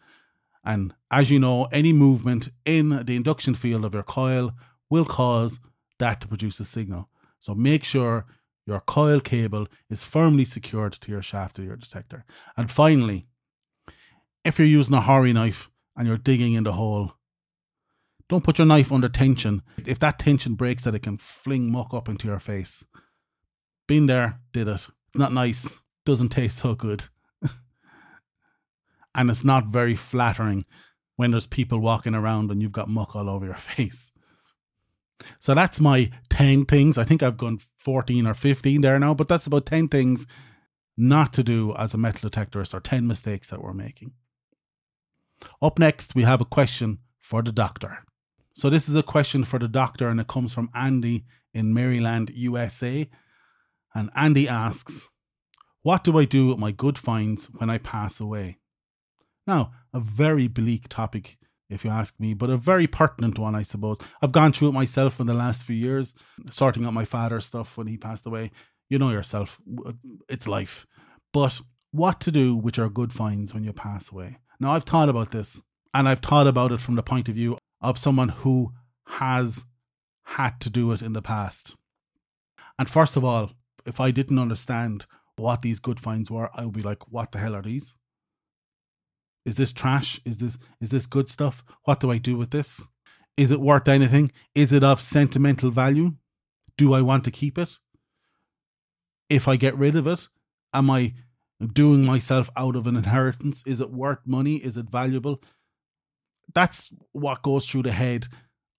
And 0.65 0.95
as 1.11 1.31
you 1.31 1.39
know, 1.39 1.65
any 1.67 1.93
movement 1.93 2.49
in 2.65 3.05
the 3.05 3.17
induction 3.17 3.55
field 3.55 3.85
of 3.85 3.95
your 3.95 4.03
coil 4.03 4.53
will 4.91 5.05
cause 5.05 5.61
that 5.99 6.21
to 6.21 6.29
produce 6.29 6.59
a 6.61 6.65
signal. 6.65 7.09
So 7.39 7.55
make 7.55 7.85
sure 7.85 8.25
your 8.67 8.81
coil 8.81 9.21
cable 9.21 9.67
is 9.91 10.05
firmly 10.05 10.45
secured 10.45 10.95
to 10.95 11.11
your 11.11 11.23
shaft 11.23 11.59
of 11.59 11.67
your 11.67 11.77
detector. 11.77 12.25
And 12.57 12.71
finally, 12.73 13.27
if 14.45 14.59
you're 14.59 14.69
using 14.69 14.95
a 14.95 15.01
Hori 15.01 15.33
knife 15.33 15.69
and 15.97 16.09
you're 16.09 16.17
digging 16.17 16.55
in 16.55 16.65
the 16.65 16.73
hole, 16.73 17.13
don't 18.29 18.45
put 18.45 18.59
your 18.59 18.67
knife 18.67 18.91
under 18.91 19.11
tension. 19.11 19.63
If 19.87 19.99
that 19.99 20.19
tension 20.19 20.55
breaks, 20.55 20.85
that 20.85 20.95
it 20.95 21.03
can 21.03 21.19
fling 21.19 21.71
muck 21.71 21.93
up 21.93 22.09
into 22.09 22.27
your 22.27 22.39
face. 22.39 22.83
Been 23.87 24.07
there, 24.07 24.41
did 24.53 24.69
it. 24.69 24.87
Not 25.15 25.33
nice. 25.35 25.79
Doesn't 26.07 26.31
taste 26.31 26.59
so 26.59 26.75
good. 26.75 27.05
And 29.15 29.31
it's 29.31 29.45
not 29.45 29.67
very 29.67 29.95
flattering 29.95 30.65
when 31.17 31.31
there's 31.31 31.47
people 31.47 31.79
walking 31.79 32.15
around 32.15 32.51
and 32.51 32.61
you've 32.61 32.73
got 32.73 32.89
muck 32.89 33.15
all 33.15 33.31
over 33.31 33.47
your 33.47 33.55
face. 33.55 34.11
So 35.39 35.55
that's 35.55 35.81
my 35.81 36.11
10 36.31 36.67
things. 36.67 36.99
I 36.99 37.05
think 37.05 37.23
I've 37.23 37.37
gone 37.37 37.61
14 37.79 38.27
or 38.27 38.35
15 38.35 38.81
there 38.81 38.99
now, 38.99 39.15
but 39.15 39.29
that's 39.29 39.47
about 39.47 39.67
10 39.67 39.89
things 39.89 40.27
not 40.97 41.33
to 41.35 41.43
do 41.43 41.75
as 41.77 41.95
a 41.95 41.99
metal 41.99 42.31
detectorist 42.31 42.75
or 42.75 42.81
10 42.81 43.07
mistakes 43.07 43.49
that 43.51 43.63
we're 43.63 43.73
making. 43.73 44.13
Up 45.61 45.79
next, 45.79 46.15
we 46.15 46.23
have 46.23 46.41
a 46.41 46.47
question 46.47 46.99
for 47.21 47.43
the 47.43 47.53
doctor. 47.53 47.99
So, 48.57 48.71
this 48.71 48.89
is 48.89 48.95
a 48.95 49.03
question 49.03 49.45
for 49.45 49.59
the 49.59 49.67
doctor, 49.67 50.09
and 50.09 50.21
it 50.21 50.29
comes 50.29 50.53
from 50.53 50.71
Andy 50.75 51.25
in 51.53 51.75
Maryland, 51.75 52.31
USA. 52.35 53.09
And 53.95 54.11
Andy 54.15 54.49
asks, 54.49 55.09
What 55.83 56.05
do 56.05 56.17
I 56.19 56.25
do 56.25 56.49
with 56.49 56.59
my 56.59 56.71
good 56.71 56.97
finds 56.97 57.47
when 57.47 57.69
I 57.69 57.79
pass 57.79 58.21
away? 58.21 58.59
Now, 59.47 59.73
a 59.93 60.01
very 60.01 60.49
bleak 60.49 60.89
topic, 60.89 61.37
if 61.69 61.85
you 61.85 61.91
ask 61.91 62.19
me, 62.19 62.35
but 62.35 62.51
a 62.51 62.57
very 62.57 62.87
pertinent 62.87 63.39
one, 63.39 63.55
I 63.55 63.63
suppose. 63.63 63.99
I've 64.23 64.33
gone 64.33 64.53
through 64.53 64.69
it 64.69 64.73
myself 64.73 65.21
in 65.21 65.27
the 65.27 65.35
last 65.35 65.65
few 65.65 65.77
years, 65.77 66.15
sorting 66.51 66.85
out 66.85 66.95
my 66.95 67.05
father's 67.05 67.47
stuff 67.47 67.77
when 67.77 67.87
he 67.87 67.97
passed 67.97 68.27
away. 68.27 68.51
You 68.89 68.99
know 68.99 69.11
yourself, 69.11 69.61
it's 70.29 70.47
life. 70.47 70.87
But 71.33 71.61
what 71.91 72.21
to 72.23 72.31
do 72.31 72.57
with 72.57 72.77
your 72.77 72.89
good 72.89 73.13
finds 73.13 73.55
when 73.55 73.65
you 73.65 73.73
pass 73.73 74.11
away? 74.11 74.39
Now, 74.61 74.73
I've 74.73 74.85
thought 74.85 75.09
about 75.09 75.31
this, 75.31 75.61
and 75.93 76.09
I've 76.09 76.21
thought 76.21 76.47
about 76.47 76.73
it 76.73 76.81
from 76.81 76.95
the 76.95 77.03
point 77.03 77.29
of 77.29 77.35
view 77.35 77.59
of 77.81 77.99
someone 77.99 78.31
who 78.31 78.73
has 79.07 79.65
had 80.25 80.59
to 80.61 80.71
do 80.71 80.93
it 80.93 81.03
in 81.03 81.13
the 81.13 81.23
past. 81.23 81.77
And 82.79 82.89
first 82.89 83.17
of 83.17 83.25
all, 83.25 83.51
if 83.87 84.01
I 84.01 84.11
didn't 84.11 84.39
understand 84.39 85.07
what 85.37 85.61
these 85.61 85.81
good 85.81 86.01
finds 86.01 86.31
were, 86.31 86.51
I 86.55 86.65
would 86.65 86.75
be 86.75 86.83
like, 86.83 87.11
what 87.11 87.33
the 87.33 87.39
hell 87.39 87.55
are 87.55 87.63
these? 87.63 87.95
Is 89.45 89.57
this 89.57 89.73
trash? 89.73 90.21
Is 90.25 90.39
this 90.39 90.59
is 90.81 90.91
this 90.91 91.07
good 91.07 91.29
stuff? 91.29 91.65
What 91.85 92.01
do 92.01 92.11
I 92.11 92.19
do 92.19 92.37
with 92.37 92.51
this? 92.51 92.83
Is 93.37 93.51
it 93.51 93.61
worth 93.61 93.89
anything? 93.89 94.31
Is 94.55 94.73
it 94.73 94.85
of 94.85 95.01
sentimental 95.01 95.71
value? 95.71 96.13
Do 96.77 96.95
I 96.95 97.03
want 97.03 97.25
to 97.25 97.31
keep 97.31 97.59
it? 97.59 97.79
If 99.29 99.49
I 99.49 99.57
get 99.57 99.77
rid 99.77 99.97
of 99.97 100.07
it, 100.07 100.29
am 100.73 100.91
I 100.91 101.15
doing 101.73 102.05
myself 102.05 102.51
out 102.57 102.77
of 102.77 102.87
an 102.87 102.97
inheritance? 102.97 103.63
Is 103.67 103.81
it 103.81 103.91
worth 103.91 104.21
money? 104.27 104.57
Is 104.57 104.77
it 104.77 104.91
valuable? 104.91 105.43
That's 106.55 106.93
what 107.13 107.43
goes 107.43 107.67
through 107.67 107.85
the 107.85 107.93
head 107.93 108.29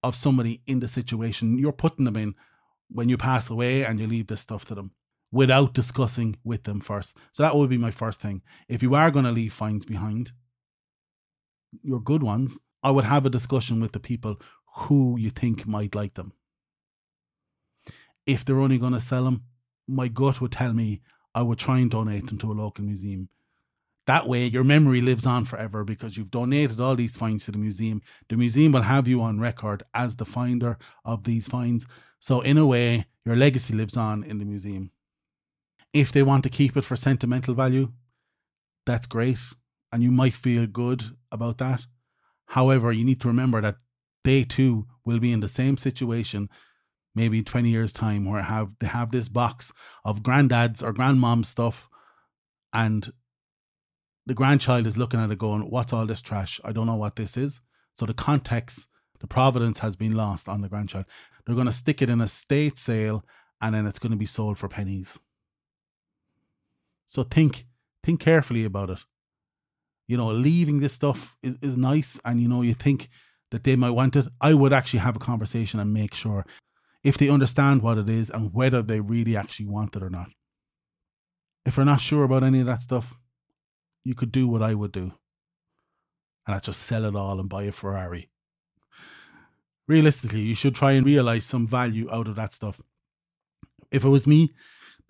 of 0.04 0.15
somebody 0.15 0.62
in 0.67 0.80
the 0.80 0.88
situation 0.88 1.58
you're 1.58 1.71
putting 1.71 2.06
them 2.06 2.15
in 2.15 2.36
when 2.89 3.10
you 3.10 3.17
pass 3.17 3.49
away 3.49 3.84
and 3.84 3.99
you 3.99 4.08
leave 4.08 4.28
this 4.28 4.41
stuff 4.41 4.65
to 4.65 4.75
them 4.75 4.91
without 5.32 5.73
discussing 5.73 6.38
with 6.43 6.63
them 6.63 6.80
first. 6.80 7.13
So 7.32 7.43
that 7.43 7.56
would 7.56 7.69
be 7.69 7.78
my 7.78 7.91
first 7.91 8.21
thing. 8.21 8.41
If 8.69 8.84
you 8.84 8.93
are 8.95 9.12
going 9.12 9.25
to 9.25 9.32
leave 9.32 9.51
finds 9.51 9.84
behind, 9.84 10.32
your 11.83 11.99
good 11.99 12.23
ones, 12.23 12.59
I 12.83 12.91
would 12.91 13.05
have 13.05 13.25
a 13.25 13.29
discussion 13.29 13.79
with 13.79 13.91
the 13.91 13.99
people 13.99 14.39
who 14.75 15.17
you 15.17 15.29
think 15.29 15.65
might 15.65 15.95
like 15.95 16.13
them. 16.13 16.33
If 18.25 18.43
they're 18.43 18.59
only 18.59 18.77
going 18.77 18.93
to 18.93 19.01
sell 19.01 19.23
them, 19.23 19.43
my 19.88 20.07
gut 20.07 20.41
would 20.41 20.51
tell 20.51 20.73
me 20.73 21.01
I 21.33 21.41
would 21.41 21.59
try 21.59 21.79
and 21.79 21.91
donate 21.91 22.27
them 22.27 22.38
to 22.39 22.51
a 22.51 22.53
local 22.53 22.83
museum. 22.83 23.29
That 24.07 24.27
way, 24.27 24.45
your 24.45 24.63
memory 24.63 25.01
lives 25.01 25.25
on 25.25 25.45
forever 25.45 25.83
because 25.83 26.15
you've 26.15 26.29
donated 26.29 26.79
all 26.79 26.95
these 26.95 27.17
finds 27.17 27.45
to 27.45 27.51
the 27.51 27.57
museum. 27.57 28.01
The 28.29 28.38
museum 28.38 28.71
will 28.71 28.83
have 28.83 29.07
you 29.07 29.21
on 29.21 29.39
record 29.39 29.83
as 29.93 30.15
the 30.15 30.25
finder 30.25 30.77
of 31.03 31.23
these 31.23 31.47
finds. 31.47 31.88
So, 32.19 32.41
in 32.41 32.57
a 32.57 32.65
way, 32.65 33.07
your 33.25 33.35
legacy 33.35 33.73
lives 33.73 33.97
on 33.97 34.23
in 34.23 34.38
the 34.38 34.45
museum. 34.45 34.91
If 35.91 36.11
they 36.11 36.21
want 36.21 36.43
to 36.43 36.49
keep 36.49 36.77
it 36.77 36.83
for 36.83 36.95
sentimental 36.95 37.55
value, 37.55 37.91
that's 38.85 39.07
great. 39.07 39.39
And 39.95 40.03
you 40.03 40.12
might 40.12 40.36
feel 40.36 40.67
good 40.67 41.05
about 41.31 41.58
that. 41.60 41.86
However, 42.47 42.91
you 42.91 43.05
need 43.05 43.21
to 43.21 43.29
remember 43.29 43.62
that 43.62 43.77
they 44.25 44.43
too 44.43 44.88
will 45.05 45.19
be 45.19 45.31
in 45.31 45.39
the 45.39 45.47
same 45.47 45.77
situation 45.77 46.49
maybe 47.15 47.41
20 47.41 47.69
years 47.69 47.93
time 47.93 48.29
where 48.29 48.41
have 48.41 48.71
they 48.81 48.88
have 48.88 49.12
this 49.12 49.29
box 49.29 49.71
of 50.03 50.21
granddad's 50.21 50.84
or 50.84 50.91
grandmom's 50.91 51.47
stuff 51.47 51.88
and 52.73 53.13
the 54.25 54.34
grandchild 54.34 54.86
is 54.86 54.97
looking 54.97 55.21
at 55.21 55.31
it 55.31 55.39
going 55.39 55.62
what's 55.62 55.93
all 55.93 56.05
this 56.05 56.21
trash? 56.21 56.60
I 56.65 56.73
don't 56.73 56.88
know 56.88 56.97
what 56.97 57.15
this 57.15 57.38
is. 57.38 57.62
So 57.93 58.05
the 58.05 58.13
context 58.13 58.89
the 59.21 59.27
providence 59.27 59.79
has 59.79 59.95
been 59.95 60.12
lost 60.12 60.49
on 60.49 60.60
the 60.60 60.67
grandchild. 60.67 61.05
They're 61.45 61.55
going 61.55 61.67
to 61.67 61.71
stick 61.71 62.01
it 62.01 62.10
in 62.10 62.19
a 62.19 62.27
state 62.27 62.77
sale 62.77 63.23
and 63.62 63.73
then 63.73 63.88
it's 63.88 63.99
going 63.99 64.12
to 64.12 64.17
be 64.17 64.25
sold 64.25 64.60
for 64.60 64.67
pennies. 64.67 65.17
So 67.08 67.23
think 67.23 67.65
think 68.03 68.19
carefully 68.19 68.65
about 68.65 68.89
it 68.89 68.99
you 70.07 70.17
know 70.17 70.31
leaving 70.31 70.79
this 70.79 70.93
stuff 70.93 71.35
is, 71.43 71.55
is 71.61 71.77
nice 71.77 72.19
and 72.25 72.41
you 72.41 72.47
know 72.47 72.61
you 72.61 72.73
think 72.73 73.09
that 73.51 73.63
they 73.63 73.75
might 73.75 73.91
want 73.91 74.15
it 74.15 74.27
i 74.41 74.53
would 74.53 74.73
actually 74.73 74.99
have 74.99 75.15
a 75.15 75.19
conversation 75.19 75.79
and 75.79 75.93
make 75.93 76.13
sure 76.13 76.45
if 77.05 77.19
they 77.19 77.29
understand 77.29 77.83
what 77.83 77.99
it 77.99 78.09
is 78.09 78.31
and 78.31 78.51
whether 78.51 78.81
they 78.81 78.99
really 78.99 79.37
actually 79.37 79.67
want 79.67 79.95
it 79.95 80.01
or 80.01 80.09
not. 80.09 80.27
If 81.63 81.75
they're 81.75 81.85
not 81.85 82.01
sure 82.01 82.23
about 82.23 82.43
any 82.43 82.61
of 82.61 82.65
that 82.65 82.81
stuff, 82.81 83.13
you 84.03 84.15
could 84.15 84.31
do 84.31 84.47
what 84.47 84.63
I 84.63 84.73
would 84.73 84.91
do. 84.91 85.13
And 86.47 86.55
that's 86.55 86.65
just 86.65 86.81
sell 86.81 87.05
it 87.05 87.15
all 87.15 87.39
and 87.39 87.47
buy 87.47 87.63
a 87.63 87.71
Ferrari. 87.71 88.31
Realistically, 89.87 90.41
you 90.41 90.55
should 90.55 90.73
try 90.73 90.93
and 90.93 91.05
realize 91.05 91.45
some 91.45 91.67
value 91.67 92.09
out 92.11 92.27
of 92.27 92.35
that 92.37 92.53
stuff. 92.53 92.81
If 93.91 94.03
it 94.03 94.09
was 94.09 94.25
me 94.25 94.55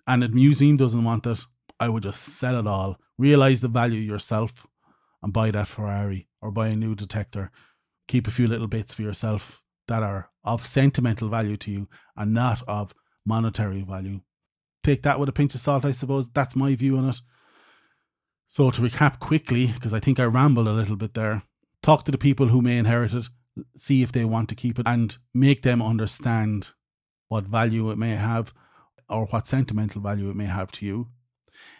and 0.06 0.22
the 0.22 0.28
museum 0.28 0.76
doesn't 0.76 1.02
want 1.02 1.24
it, 1.24 1.40
I 1.80 1.88
would 1.88 2.02
just 2.02 2.22
sell 2.22 2.58
it 2.58 2.66
all, 2.66 2.98
realize 3.16 3.60
the 3.60 3.68
value 3.68 4.00
yourself, 4.00 4.66
and 5.26 5.32
buy 5.32 5.50
that 5.50 5.66
Ferrari 5.66 6.28
or 6.40 6.52
buy 6.52 6.68
a 6.68 6.76
new 6.76 6.94
detector. 6.94 7.50
Keep 8.06 8.28
a 8.28 8.30
few 8.30 8.46
little 8.46 8.68
bits 8.68 8.94
for 8.94 9.02
yourself 9.02 9.60
that 9.88 10.04
are 10.04 10.30
of 10.44 10.64
sentimental 10.64 11.28
value 11.28 11.56
to 11.56 11.70
you 11.72 11.88
and 12.16 12.32
not 12.32 12.62
of 12.68 12.94
monetary 13.24 13.82
value. 13.82 14.20
Take 14.84 15.02
that 15.02 15.18
with 15.18 15.28
a 15.28 15.32
pinch 15.32 15.52
of 15.56 15.60
salt, 15.60 15.84
I 15.84 15.90
suppose. 15.90 16.28
That's 16.28 16.54
my 16.54 16.76
view 16.76 16.96
on 16.96 17.08
it. 17.08 17.20
So, 18.46 18.70
to 18.70 18.80
recap 18.80 19.18
quickly, 19.18 19.66
because 19.66 19.92
I 19.92 19.98
think 19.98 20.20
I 20.20 20.26
rambled 20.26 20.68
a 20.68 20.72
little 20.72 20.94
bit 20.94 21.14
there, 21.14 21.42
talk 21.82 22.04
to 22.04 22.12
the 22.12 22.18
people 22.18 22.46
who 22.46 22.62
may 22.62 22.78
inherit 22.78 23.12
it, 23.12 23.26
see 23.74 24.04
if 24.04 24.12
they 24.12 24.24
want 24.24 24.48
to 24.50 24.54
keep 24.54 24.78
it, 24.78 24.86
and 24.86 25.16
make 25.34 25.62
them 25.62 25.82
understand 25.82 26.68
what 27.26 27.42
value 27.42 27.90
it 27.90 27.98
may 27.98 28.14
have 28.14 28.54
or 29.10 29.26
what 29.26 29.48
sentimental 29.48 30.00
value 30.00 30.30
it 30.30 30.36
may 30.36 30.46
have 30.46 30.70
to 30.70 30.86
you. 30.86 31.08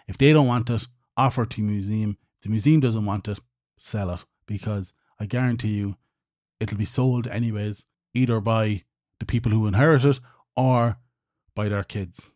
If 0.08 0.18
they 0.18 0.32
don't 0.32 0.48
want 0.48 0.68
it, 0.68 0.88
offer 1.16 1.44
it 1.44 1.50
to 1.50 1.62
museum. 1.62 2.18
The 2.46 2.52
museum 2.52 2.78
doesn't 2.78 3.04
want 3.04 3.26
it, 3.26 3.40
sell 3.76 4.08
it 4.14 4.24
because 4.46 4.92
I 5.18 5.26
guarantee 5.26 5.74
you 5.74 5.96
it'll 6.60 6.78
be 6.78 6.84
sold 6.84 7.26
anyways 7.26 7.86
either 8.14 8.40
by 8.40 8.84
the 9.18 9.26
people 9.26 9.50
who 9.50 9.66
inherit 9.66 10.04
it 10.04 10.20
or 10.56 10.96
by 11.56 11.68
their 11.68 11.82
kids 11.82 12.34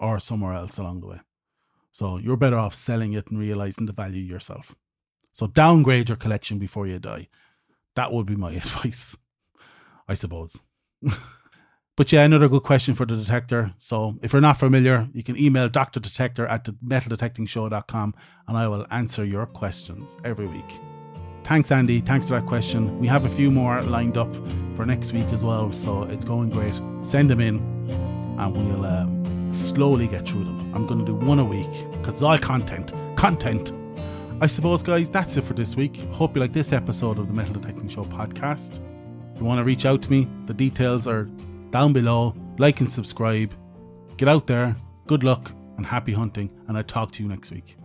or 0.00 0.18
somewhere 0.18 0.54
else 0.54 0.78
along 0.78 1.00
the 1.00 1.08
way. 1.08 1.20
So 1.92 2.16
you're 2.16 2.38
better 2.38 2.56
off 2.56 2.74
selling 2.74 3.12
it 3.12 3.28
and 3.28 3.38
realizing 3.38 3.84
the 3.84 3.92
value 3.92 4.22
yourself. 4.22 4.76
So 5.34 5.46
downgrade 5.46 6.08
your 6.08 6.16
collection 6.16 6.58
before 6.58 6.86
you 6.86 6.98
die. 6.98 7.28
That 7.96 8.14
would 8.14 8.24
be 8.24 8.36
my 8.36 8.52
advice, 8.62 9.14
I 10.08 10.14
suppose. 10.14 10.58
but 11.96 12.10
yeah, 12.10 12.24
another 12.24 12.48
good 12.48 12.64
question 12.64 12.94
for 12.94 13.06
the 13.06 13.16
detector. 13.16 13.72
So 13.78 14.16
if 14.22 14.32
you're 14.32 14.42
not 14.42 14.58
familiar, 14.58 15.08
you 15.12 15.22
can 15.22 15.38
email 15.38 15.68
Dr. 15.68 16.00
Detector 16.00 16.46
at 16.46 16.64
the 16.64 16.72
metaldetectingshow.com 16.84 18.14
and 18.48 18.56
I 18.56 18.66
will 18.66 18.86
answer 18.90 19.24
your 19.24 19.46
questions 19.46 20.16
every 20.24 20.46
week. 20.46 20.80
Thanks, 21.44 21.70
Andy. 21.70 22.00
Thanks 22.00 22.28
for 22.28 22.34
that 22.34 22.46
question. 22.46 22.98
We 22.98 23.06
have 23.08 23.26
a 23.26 23.28
few 23.28 23.50
more 23.50 23.80
lined 23.82 24.16
up 24.16 24.34
for 24.76 24.86
next 24.86 25.12
week 25.12 25.26
as 25.26 25.44
well, 25.44 25.72
so 25.72 26.04
it's 26.04 26.24
going 26.24 26.48
great. 26.48 26.74
Send 27.02 27.28
them 27.28 27.40
in, 27.40 27.58
and 28.38 28.56
we'll 28.56 28.86
um, 28.86 29.52
slowly 29.54 30.08
get 30.08 30.26
through 30.26 30.44
them. 30.44 30.74
I'm 30.74 30.86
going 30.86 31.00
to 31.00 31.04
do 31.04 31.14
one 31.14 31.38
a 31.38 31.44
week 31.44 31.70
because 31.92 32.14
it's 32.14 32.22
all 32.22 32.38
content. 32.38 32.94
Content. 33.14 33.72
I 34.40 34.46
suppose, 34.46 34.82
guys, 34.82 35.10
that's 35.10 35.36
it 35.36 35.44
for 35.44 35.52
this 35.52 35.76
week. 35.76 35.96
Hope 36.12 36.34
you 36.34 36.40
like 36.40 36.54
this 36.54 36.72
episode 36.72 37.18
of 37.18 37.28
the 37.28 37.34
Metal 37.34 37.52
Detecting 37.52 37.88
Show 37.88 38.04
podcast. 38.04 38.80
If 39.34 39.40
you 39.40 39.44
want 39.44 39.58
to 39.58 39.64
reach 39.64 39.84
out 39.84 40.02
to 40.02 40.10
me, 40.10 40.26
the 40.46 40.54
details 40.54 41.06
are 41.06 41.28
down 41.74 41.92
below. 41.92 42.32
Like 42.56 42.78
and 42.78 42.88
subscribe. 42.88 43.52
Get 44.16 44.28
out 44.28 44.46
there. 44.46 44.76
Good 45.08 45.24
luck 45.24 45.50
and 45.76 45.84
happy 45.84 46.12
hunting, 46.12 46.48
and 46.68 46.78
I'll 46.78 46.84
talk 46.84 47.10
to 47.12 47.22
you 47.22 47.28
next 47.28 47.50
week. 47.50 47.76